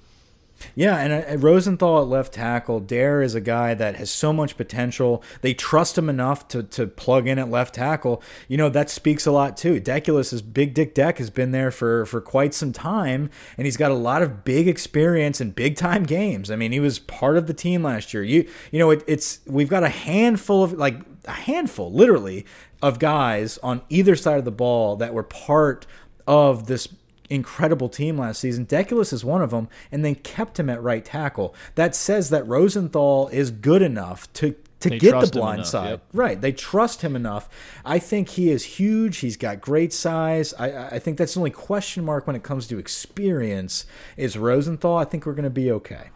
[0.74, 2.80] Yeah, and uh, Rosenthal at left tackle.
[2.80, 5.22] Dare is a guy that has so much potential.
[5.40, 8.22] They trust him enough to, to plug in at left tackle.
[8.48, 9.80] You know, that speaks a lot too.
[9.80, 13.76] Deculus, is Big Dick Deck, has been there for, for quite some time, and he's
[13.76, 16.50] got a lot of big experience in big time games.
[16.50, 18.22] I mean, he was part of the team last year.
[18.22, 20.96] You you know, it, it's we've got a handful of like
[21.26, 22.44] a handful, literally,
[22.80, 25.86] of guys on either side of the ball that were part
[26.26, 26.88] of this
[27.32, 28.66] incredible team last season.
[28.66, 31.54] Deculus is one of them, and then kept him at right tackle.
[31.74, 35.90] That says that Rosenthal is good enough to to they get the blind enough, side.
[35.90, 36.04] Yep.
[36.12, 36.40] Right.
[36.40, 37.48] They trust him enough.
[37.84, 39.18] I think he is huge.
[39.18, 40.52] He's got great size.
[40.54, 44.98] I, I think that's the only question mark when it comes to experience is Rosenthal.
[44.98, 46.10] I think we're going to be okay.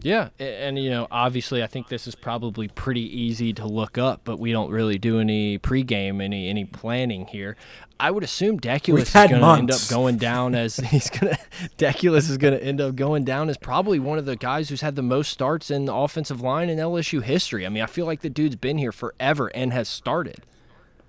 [0.00, 4.20] Yeah, and you know, obviously, I think this is probably pretty easy to look up,
[4.24, 7.56] but we don't really do any pregame, any any planning here.
[7.98, 11.38] I would assume Deculus is going to end up going down as he's going to
[11.78, 14.82] Deculus is going to end up going down as probably one of the guys who's
[14.82, 17.64] had the most starts in the offensive line in LSU history.
[17.64, 20.44] I mean, I feel like the dude's been here forever and has started.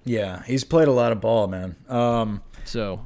[0.05, 1.75] Yeah, he's played a lot of ball, man.
[1.89, 3.01] Um, so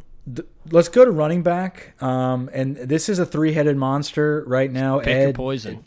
[0.71, 2.01] let's go to running back.
[2.01, 4.99] Um, and this is a three-headed monster right now.
[4.99, 5.85] Pick Ed, poison.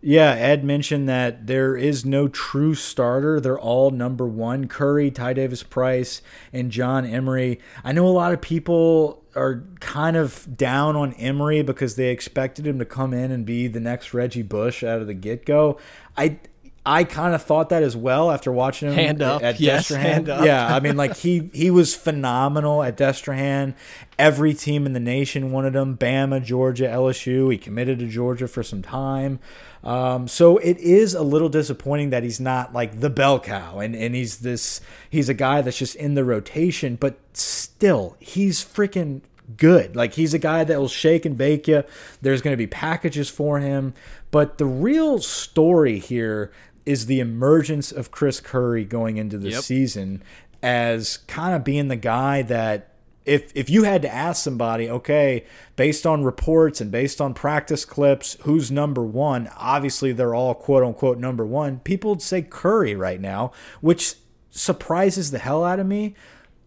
[0.00, 3.40] Yeah, Ed mentioned that there is no true starter.
[3.40, 4.68] They're all number one.
[4.68, 6.20] Curry, Ty Davis Price,
[6.52, 7.58] and John Emery.
[7.82, 12.66] I know a lot of people are kind of down on Emery because they expected
[12.66, 15.78] him to come in and be the next Reggie Bush out of the get go.
[16.18, 16.38] I
[16.86, 19.42] I kind of thought that as well after watching him hand up.
[19.42, 20.00] at yes, Destrehan.
[20.00, 20.44] Hand up.
[20.44, 23.74] Yeah, I mean, like he he was phenomenal at Destrehan.
[24.18, 25.96] Every team in the nation wanted him.
[25.96, 27.50] Bama, Georgia, LSU.
[27.50, 29.40] He committed to Georgia for some time.
[29.82, 33.94] Um, so it is a little disappointing that he's not like the bell cow, and
[33.94, 39.22] and he's this he's a guy that's just in the rotation, but still he's freaking
[39.56, 39.96] good.
[39.96, 41.84] Like he's a guy that will shake and bake you.
[42.20, 43.94] There's going to be packages for him.
[44.30, 46.50] But the real story here
[46.86, 49.62] is the emergence of Chris Curry going into the yep.
[49.62, 50.22] season
[50.62, 55.44] as kind of being the guy that if if you had to ask somebody, okay,
[55.76, 59.50] based on reports and based on practice clips, who's number one?
[59.56, 61.78] Obviously, they're all quote unquote number one.
[61.80, 64.14] People would say Curry right now, which
[64.50, 66.14] surprises the hell out of me,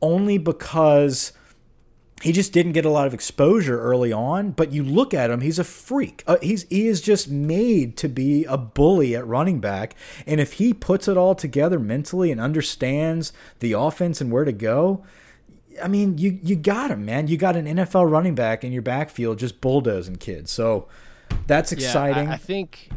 [0.01, 1.31] only because
[2.23, 4.51] he just didn't get a lot of exposure early on.
[4.51, 6.23] But you look at him; he's a freak.
[6.27, 9.95] Uh, he's he is just made to be a bully at running back.
[10.25, 14.51] And if he puts it all together mentally and understands the offense and where to
[14.51, 15.03] go
[15.81, 17.27] I mean, you you got him, man.
[17.27, 20.51] You got an NFL running back in your backfield just bulldozing kids.
[20.51, 20.87] So
[21.45, 22.25] that's exciting.
[22.25, 22.89] Yeah, I, I think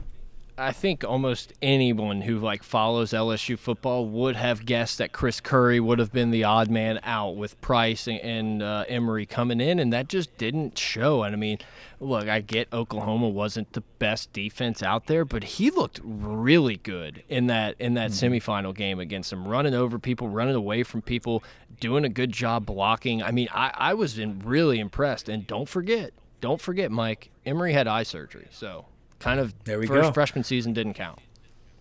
[0.61, 5.80] I think almost anyone who like follows LSU football would have guessed that Chris Curry
[5.80, 9.90] would have been the odd man out with Price and, uh, Emery coming in, and
[9.92, 11.22] that just didn't show.
[11.22, 11.58] And I mean,
[11.98, 17.24] look, I get Oklahoma wasn't the best defense out there, but he looked really good
[17.28, 18.34] in that in that mm-hmm.
[18.34, 21.42] semifinal game against them, running over people, running away from people,
[21.80, 23.22] doing a good job blocking.
[23.22, 25.30] I mean, I, I was in, really impressed.
[25.30, 28.84] And don't forget, don't forget, Mike, Emery had eye surgery, so
[29.20, 30.12] kind of there we first go.
[30.12, 31.20] freshman season didn't count.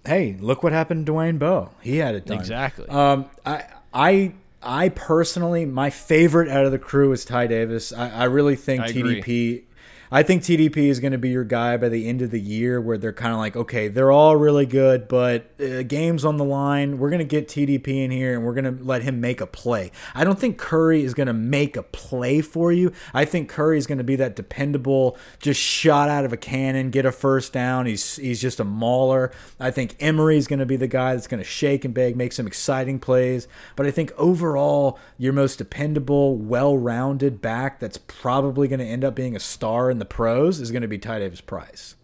[0.06, 1.72] Hey, look what happened to Dwayne Bowe.
[1.82, 2.38] He had it done.
[2.38, 2.88] Exactly.
[2.88, 7.92] Um, I, I, I personally, my favorite out of the crew is Ty Davis.
[7.92, 9.64] I, I really think I TDP.
[10.12, 12.82] I think TDP is going to be your guy by the end of the year,
[12.82, 16.44] where they're kind of like, okay, they're all really good, but uh, games on the
[16.44, 16.98] line.
[16.98, 19.46] We're going to get TDP in here, and we're going to let him make a
[19.46, 19.92] play.
[20.16, 22.92] I don't think Curry is going to make a play for you.
[23.14, 26.90] I think Curry is going to be that dependable, just shot out of a cannon,
[26.90, 27.86] get a first down.
[27.86, 29.32] He's he's just a mauler.
[29.60, 32.16] I think Emery is going to be the guy that's going to shake and bake,
[32.16, 33.48] make some exciting plays.
[33.76, 39.14] But I think overall, your most dependable, well-rounded back that's probably going to end up
[39.14, 41.96] being a star in the pros is going to be Ty Davis Price.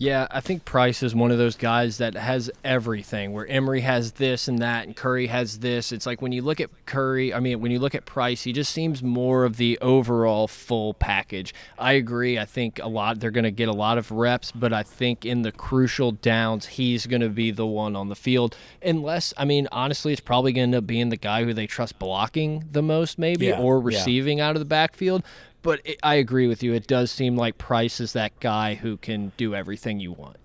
[0.00, 3.34] Yeah, I think Price is one of those guys that has everything.
[3.34, 5.92] Where Emery has this and that, and Curry has this.
[5.92, 8.54] It's like when you look at Curry, I mean, when you look at Price, he
[8.54, 11.52] just seems more of the overall full package.
[11.78, 12.38] I agree.
[12.38, 15.26] I think a lot they're going to get a lot of reps, but I think
[15.26, 18.56] in the crucial downs, he's going to be the one on the field.
[18.82, 21.66] Unless, I mean, honestly, it's probably going to end up being the guy who they
[21.66, 24.48] trust blocking the most, maybe, yeah, or receiving yeah.
[24.48, 25.22] out of the backfield.
[25.62, 26.72] But it, I agree with you.
[26.72, 30.36] It does seem like Price is that guy who can do everything you want.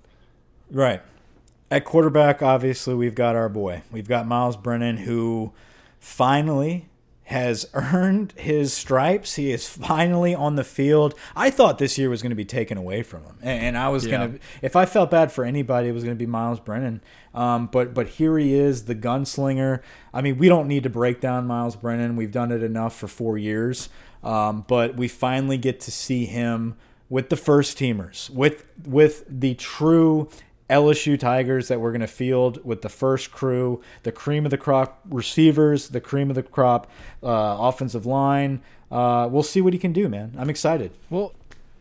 [0.70, 1.02] Right.
[1.72, 3.84] At quarterback, obviously, we've got our boy.
[3.92, 5.54] We've got Myles Brennan, who
[6.00, 6.90] finally
[7.26, 9.36] has earned his stripes.
[9.36, 11.16] He is finally on the field.
[11.36, 14.06] I thought this year was going to be taken away from him, and, I was
[14.06, 14.18] yeah.
[14.18, 14.40] going to.
[14.62, 17.02] If I felt bad for anybody, it was going to be Myles Brennan.
[17.34, 19.82] Um, but but here he is, the gunslinger.
[20.14, 22.16] I mean, we don't need to break down Myles Brennan.
[22.16, 23.90] We've done it enough for four years.
[24.26, 26.76] Um, but we finally get to see him
[27.10, 30.30] with the first teamers, with with the true
[30.70, 34.58] LSU Tigers that we're going to field with the first crew, the cream of the
[34.58, 36.90] crop receivers, the cream of the crop
[37.24, 38.62] uh, offensive line.
[38.92, 40.34] Uh, we'll see what he can do, man.
[40.38, 40.92] I'm excited.
[41.10, 41.34] Well,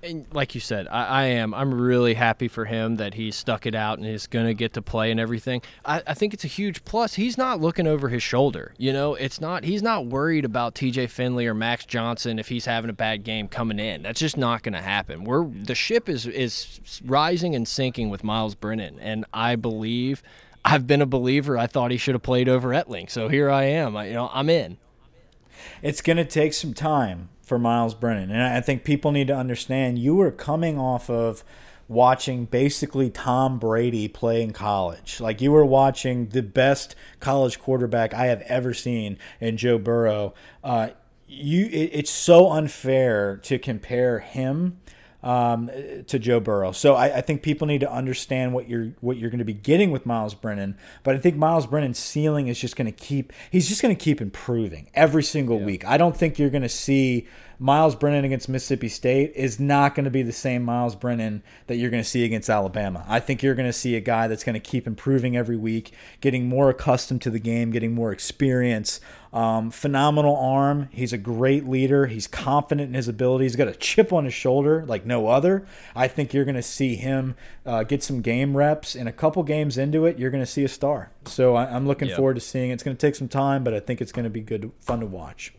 [0.04, 1.54] and like you said, I, I, am.
[1.54, 4.74] I'm really happy for him that he stuck it out and is going to get
[4.74, 5.62] to play and everything.
[5.84, 7.14] I, I, think it's a huge plus.
[7.14, 8.74] He's not looking over his shoulder.
[8.78, 9.64] You know, it's not.
[9.64, 11.08] He's not worried about T.J.
[11.08, 14.02] Finley or Max Johnson if he's having a bad game coming in.
[14.02, 15.24] That's just not going to happen.
[15.24, 20.22] We're the ship is is rising and sinking with Myles Brennan, and I believe.
[20.66, 21.58] I've been a believer.
[21.58, 23.98] I thought he should have played over Etling, so here I am.
[23.98, 24.78] I, you know, I'm in.
[25.82, 28.30] It's going to take some time for Myles Brennan.
[28.30, 31.44] And I think people need to understand you were coming off of
[31.86, 35.20] watching basically Tom Brady play in college.
[35.20, 40.34] Like you were watching the best college quarterback I have ever seen in Joe Burrow.
[40.62, 40.90] Uh,
[41.28, 44.80] you, it, it's so unfair to compare him
[45.24, 45.70] um,
[46.06, 46.72] to Joe Burrow.
[46.72, 49.54] So I, I, think people need to understand what you're what you're going to be
[49.54, 50.76] getting with Myles Brennan.
[51.02, 53.98] But I think Myles Brennan's ceiling is just going to keep he's just going to
[53.98, 55.64] keep improving every single yeah.
[55.64, 55.86] week.
[55.86, 57.26] I don't think you're going to see
[57.58, 61.76] Myles Brennan against Mississippi State is not going to be the same Myles Brennan that
[61.76, 63.04] you're going to see against Alabama.
[63.08, 65.92] I think you're going to see a guy that's going to keep improving every week,
[66.20, 69.00] getting more accustomed to the game, getting more experience.
[69.34, 70.88] Um, phenomenal arm.
[70.92, 72.06] He's a great leader.
[72.06, 73.46] He's confident in his ability.
[73.46, 75.66] He's got a chip on his shoulder like no other.
[75.96, 77.34] I think you're going to see him
[77.66, 78.94] uh, get some game reps.
[78.94, 81.10] And a couple games into it, you're going to see a star.
[81.24, 82.16] So I, am looking yep.
[82.16, 82.74] forward to seeing it.
[82.74, 85.00] It's going to take some time, but I think it's going to be good, fun
[85.00, 85.52] to watch.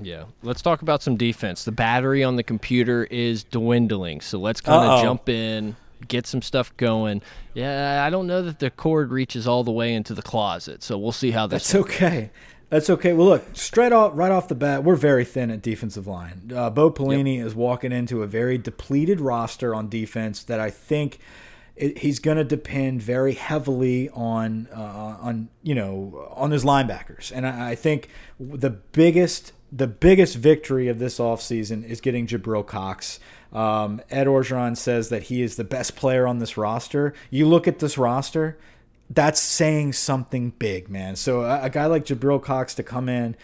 [0.00, 0.24] Yeah.
[0.42, 1.64] Let's talk about some defense.
[1.64, 4.20] The battery on the computer is dwindling.
[4.20, 5.76] So let's kind of jump in,
[6.08, 7.22] get some stuff going.
[7.54, 10.82] Yeah, I don't know that the cord reaches all the way into the closet.
[10.82, 12.30] So we'll see how this That's okay.
[12.72, 13.12] That's okay.
[13.12, 16.50] Well, look, straight off, right off the bat, we're very thin at defensive line.
[16.56, 17.48] Uh, Bo Pelini yep.
[17.48, 21.18] is walking into a very depleted roster on defense that I think
[21.76, 27.30] it, he's going to depend very heavily on uh, on you know on his linebackers,
[27.34, 28.08] and I, I think
[28.40, 33.20] the biggest the biggest victory of this offseason is getting Jabril Cox.
[33.52, 37.12] Um, Ed Orgeron says that he is the best player on this roster.
[37.28, 38.56] You look at this roster,
[39.14, 41.16] that's saying something big, man.
[41.16, 43.36] So a, a guy like Jabril Cox to come in,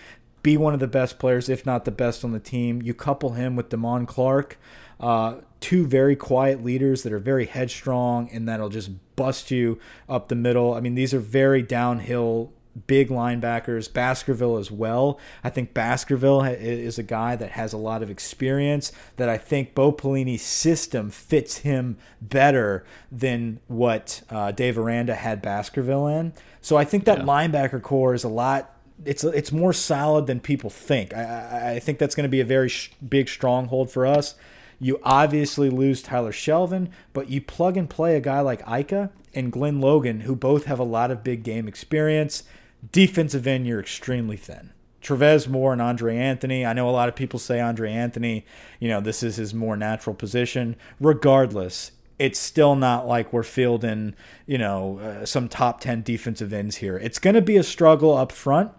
[0.42, 2.80] be one of the best players, if not the best on the team.
[2.80, 4.58] You couple him with Damone Clark,
[5.00, 10.28] uh, two very quiet leaders that are very headstrong and that'll just bust you up
[10.28, 10.74] the middle.
[10.74, 12.52] I mean, these are very downhill
[12.86, 15.18] big linebackers, Baskerville as well.
[15.42, 19.74] I think Baskerville is a guy that has a lot of experience that I think
[19.74, 26.32] Bo Pelini's system fits him better than what uh, Dave Aranda had Baskerville in.
[26.60, 27.24] So I think that yeah.
[27.24, 28.74] linebacker corps is a lot
[29.04, 31.14] it's it's more solid than people think.
[31.14, 32.70] I, I think that's going to be a very
[33.06, 34.34] big stronghold for us.
[34.80, 39.52] You obviously lose Tyler Shelvin, but you plug and play a guy like Ika and
[39.52, 42.44] Glenn Logan, who both have a lot of big game experience.
[42.92, 44.72] Defensive end, you're extremely thin.
[45.00, 46.66] Travez Moore and Andre Anthony.
[46.66, 48.44] I know a lot of people say Andre Anthony,
[48.80, 50.76] you know, this is his more natural position.
[51.00, 54.14] Regardless, it's still not like we're fielding,
[54.46, 56.96] you know, uh, some top 10 defensive ends here.
[56.96, 58.72] It's going to be a struggle up front.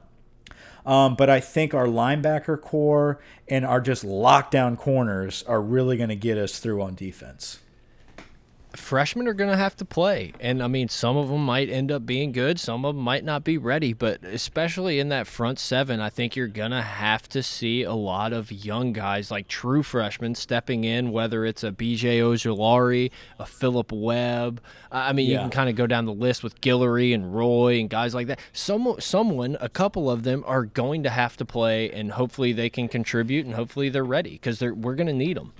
[0.85, 6.09] Um, but I think our linebacker corps and our just lockdown corners are really going
[6.09, 7.59] to get us through on defense
[8.79, 10.33] freshmen are going to have to play.
[10.39, 13.23] And I mean, some of them might end up being good, some of them might
[13.23, 13.93] not be ready.
[13.93, 17.93] But especially in that front seven, I think you're going to have to see a
[17.93, 23.45] lot of young guys, like true freshmen, stepping in, whether it's a BJ Ojulari, a
[23.45, 24.61] Philip Webb.
[24.91, 25.33] I mean, yeah.
[25.33, 28.27] you can kind of go down the list with Guillory and Roy and guys like
[28.27, 28.39] that.
[28.53, 32.69] Some, someone, a couple of them are going to have to play, and hopefully they
[32.69, 35.53] can contribute and hopefully they're ready because we're going to need them.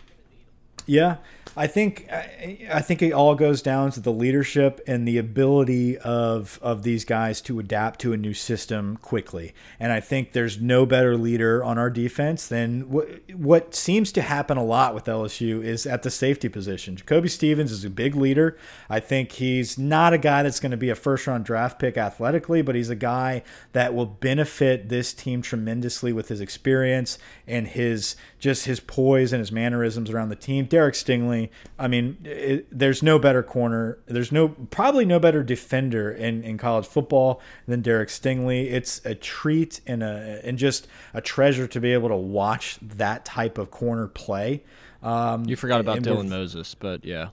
[0.90, 1.18] Yeah,
[1.56, 6.58] I think I think it all goes down to the leadership and the ability of
[6.62, 9.54] of these guys to adapt to a new system quickly.
[9.80, 14.22] And I think there's no better leader on our defense than what what seems to
[14.22, 16.96] happen a lot with LSU is at the safety position.
[16.96, 18.58] Jacoby Stevens is a big leader.
[18.90, 21.98] I think he's not a guy that's going to be a first round draft pick
[21.98, 27.68] athletically, but he's a guy that will benefit this team tremendously with his experience and
[27.68, 30.66] his just his poise and his mannerisms around the team.
[30.66, 34.00] Derek Stingley, I mean, it, there's no better corner.
[34.06, 38.72] There's no probably no better defender in, in college football than Derek Stingley.
[38.72, 43.26] It's a treat and a and just a treasure to be able to watch that
[43.26, 44.64] type of corner play.
[45.04, 47.30] Um, you forgot about Dylan Moses, but yeah,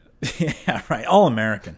[0.38, 1.76] yeah, right, all American.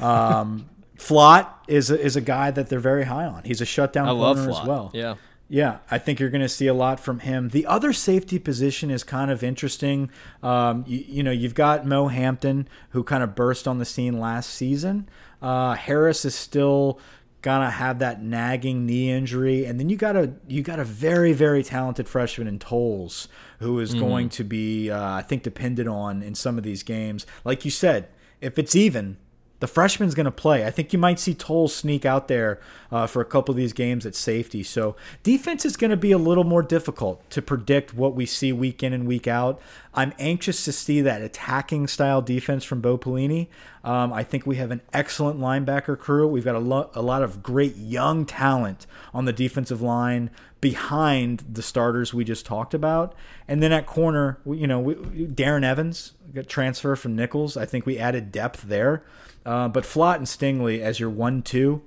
[0.00, 3.42] Um, Flott is a, is a guy that they're very high on.
[3.44, 4.90] He's a shutdown I corner as well.
[4.94, 5.16] Yeah.
[5.54, 7.50] Yeah, I think you're going to see a lot from him.
[7.50, 10.10] The other safety position is kind of interesting.
[10.42, 14.18] Um, you, you, know, you've got Mo Hampton, who kind of burst on the scene
[14.18, 15.08] last season.
[15.40, 16.98] Uh, Harris is still
[17.40, 21.32] gonna have that nagging knee injury, and then you got a you got a very
[21.32, 23.28] very talented freshman in Toles,
[23.60, 24.08] who is mm -hmm.
[24.08, 27.26] going to be uh, I think depended on in some of these games.
[27.44, 28.08] Like you said,
[28.40, 29.18] if it's even,
[29.60, 30.66] the freshman's going to play.
[30.66, 33.72] I think you might see Toll sneak out there uh, for a couple of these
[33.72, 34.62] games at safety.
[34.62, 38.52] So defense is going to be a little more difficult to predict what we see
[38.52, 39.60] week in and week out.
[39.94, 43.48] I'm anxious to see that attacking style defense from Bo Pelini.
[43.84, 46.26] Um, I think we have an excellent linebacker crew.
[46.26, 50.30] We've got a, lo a lot of great young talent on the defensive line
[50.62, 53.14] behind the starters we just talked about.
[53.46, 57.58] And then at corner, you know, we, Darren Evans got transfer from Nicholls.
[57.58, 59.04] I think we added depth there.
[59.44, 61.82] Uh, but Flott and Stingley as your one-two,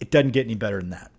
[0.00, 1.10] it doesn't get any better than that.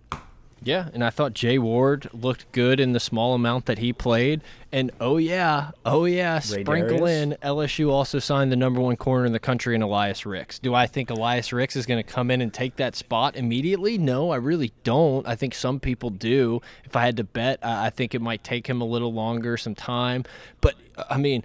[0.62, 4.40] Yeah, and I thought Jay Ward looked good in the small amount that he played.
[4.72, 7.22] And oh yeah, oh yeah, Ray sprinkle Darius.
[7.22, 10.58] in LSU also signed the number one corner in the country in Elias Ricks.
[10.58, 13.96] Do I think Elias Ricks is going to come in and take that spot immediately?
[13.98, 15.26] No, I really don't.
[15.26, 16.60] I think some people do.
[16.84, 19.74] If I had to bet, I think it might take him a little longer, some
[19.74, 20.24] time.
[20.60, 21.44] But uh, I mean,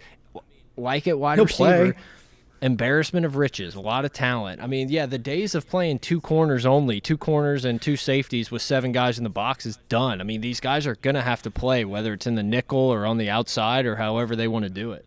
[0.77, 1.93] like at wide He'll receiver.
[1.93, 2.01] Play
[2.61, 4.61] embarrassment of riches, a lot of talent.
[4.61, 8.51] I mean, yeah, the days of playing two corners only, two corners and two safeties
[8.51, 10.21] with seven guys in the box is done.
[10.21, 12.79] I mean, these guys are going to have to play, whether it's in the nickel
[12.79, 15.05] or on the outside or however they want to do it.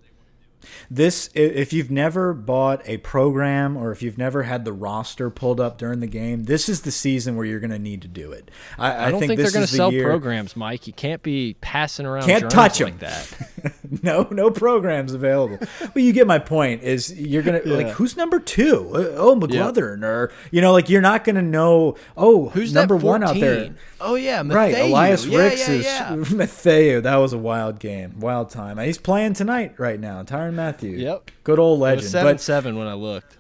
[0.91, 5.61] This, if you've never bought a program or if you've never had the roster pulled
[5.61, 8.33] up during the game, this is the season where you're going to need to do
[8.33, 8.51] it.
[8.79, 10.05] I, I, I don't think, think they're going to the sell year.
[10.05, 10.87] programs, Mike.
[10.87, 12.27] You can't be passing around.
[12.27, 13.73] Can't touch them like that.
[14.03, 15.59] no, no programs available.
[15.81, 16.83] well, you get my point.
[16.83, 17.77] Is you're gonna yeah.
[17.77, 18.91] like who's number two?
[18.95, 20.09] Uh, oh, McGlothern, yep.
[20.09, 21.97] or you know, like you're not gonna know.
[22.17, 23.75] Oh, who's number one out there?
[24.01, 24.59] Oh yeah, Mathieu.
[24.59, 24.75] right.
[24.75, 27.01] Elias yeah, Ricks is Mathieu.
[27.01, 28.79] That was a wild game, wild time.
[28.79, 30.23] He's playing tonight right now.
[30.55, 30.97] Tyrann Mathieu.
[30.97, 31.31] Yep.
[31.43, 32.09] Good old legend.
[32.09, 33.39] seven but, seven when I looked.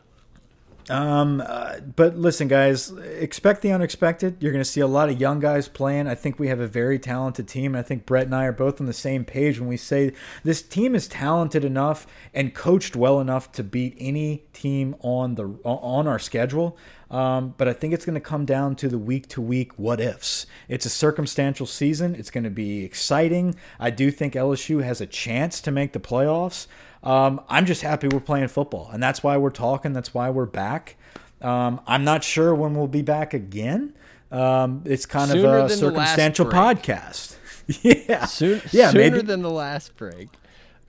[0.90, 4.36] Um, uh, but listen, guys, expect the unexpected.
[4.40, 6.06] You're going to see a lot of young guys playing.
[6.06, 7.74] I think we have a very talented team.
[7.74, 10.12] I think Brett and I are both on the same page when we say
[10.42, 15.58] this team is talented enough and coached well enough to beat any team on the
[15.64, 16.76] on our schedule.
[17.10, 20.00] Um, but I think it's going to come down to the week to week what
[20.00, 20.46] ifs.
[20.68, 22.14] It's a circumstantial season.
[22.14, 23.54] It's going to be exciting.
[23.78, 26.66] I do think LSU has a chance to make the playoffs.
[27.04, 29.92] Um, I'm just happy we're playing football, and that's why we're talking.
[29.92, 30.96] That's why we're back.
[31.42, 33.92] Um, I'm not sure when we'll be back again.
[34.32, 37.36] Um, it's kind sooner of a circumstantial podcast.
[37.82, 39.20] yeah, Soon, yeah, sooner maybe.
[39.22, 40.28] than the last break.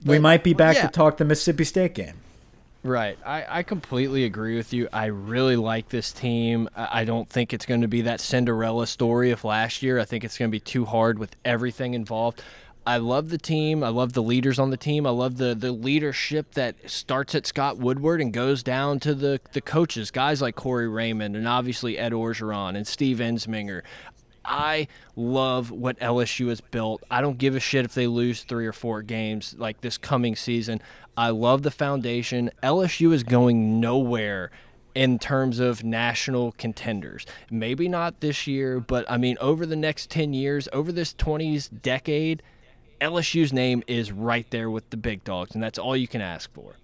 [0.00, 0.82] But, we might be back yeah.
[0.82, 2.14] to talk the Mississippi State game.
[2.82, 3.18] Right.
[3.26, 4.88] I, I completely agree with you.
[4.92, 6.68] I really like this team.
[6.76, 9.98] I don't think it's going to be that Cinderella story of last year.
[9.98, 12.42] I think it's going to be too hard with everything involved.
[12.86, 13.82] I love the team.
[13.82, 15.06] I love the leaders on the team.
[15.06, 19.40] I love the the leadership that starts at Scott Woodward and goes down to the
[19.52, 23.82] the coaches, guys like Corey Raymond and obviously Ed Orgeron and Steve Ensminger.
[24.44, 24.86] I
[25.16, 27.02] love what LSU has built.
[27.10, 30.36] I don't give a shit if they lose three or four games like this coming
[30.36, 30.80] season.
[31.16, 32.50] I love the foundation.
[32.62, 34.52] LSU is going nowhere
[34.94, 37.26] in terms of national contenders.
[37.50, 41.68] Maybe not this year, but I mean, over the next 10 years, over this 20s
[41.82, 42.42] decade,
[43.00, 46.52] LSU's name is right there with the big dogs, and that's all you can ask
[46.52, 46.76] for.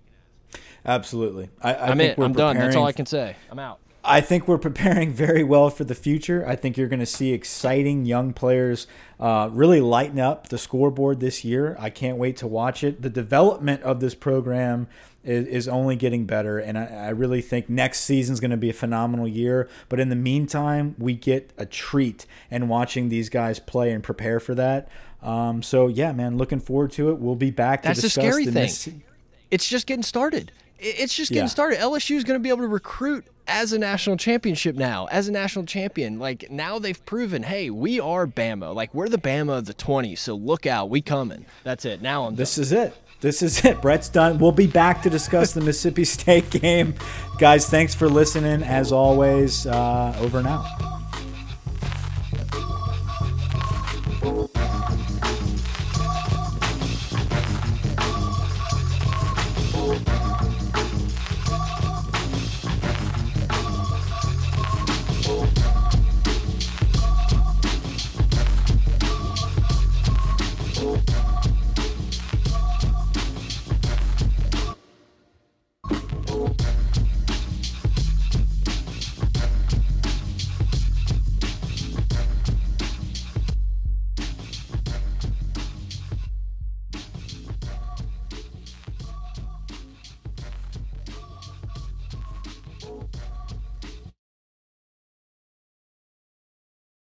[0.84, 1.48] Absolutely.
[1.60, 2.20] I, I am in.
[2.20, 2.56] I'm done.
[2.56, 3.36] That's all I can say.
[3.51, 3.78] I'm out.
[4.05, 6.44] I think we're preparing very well for the future.
[6.47, 8.86] I think you're going to see exciting young players
[9.20, 11.76] uh, really lighten up the scoreboard this year.
[11.78, 13.02] I can't wait to watch it.
[13.02, 14.89] The development of this program
[15.22, 18.56] is, is only getting better, and I, I really think next season is going to
[18.56, 19.68] be a phenomenal year.
[19.89, 24.40] But in the meantime, we get a treat in watching these guys play and prepare
[24.40, 24.89] for that.
[25.23, 27.19] Um, so yeah, man, looking forward to it.
[27.19, 27.82] We'll be back.
[27.82, 29.03] That's the scary thing.
[29.51, 30.53] It's just getting started.
[30.78, 31.49] It's just getting yeah.
[31.49, 31.78] started.
[31.78, 35.32] LSU is going to be able to recruit as a national championship now, as a
[35.32, 36.19] national champion.
[36.19, 38.74] Like now they've proven, hey, we are Bama.
[38.74, 40.19] Like we're the Bama of the 20s.
[40.19, 41.47] So look out, we coming.
[41.62, 42.03] That's it.
[42.03, 42.35] Now I'm.
[42.35, 42.62] This done.
[42.62, 42.94] is it.
[43.20, 43.81] This is it.
[43.81, 44.39] Brett's done.
[44.39, 46.94] We'll be back to discuss the Mississippi State game,
[47.39, 47.69] guys.
[47.69, 48.65] Thanks for listening.
[48.65, 50.66] As always, uh, over now.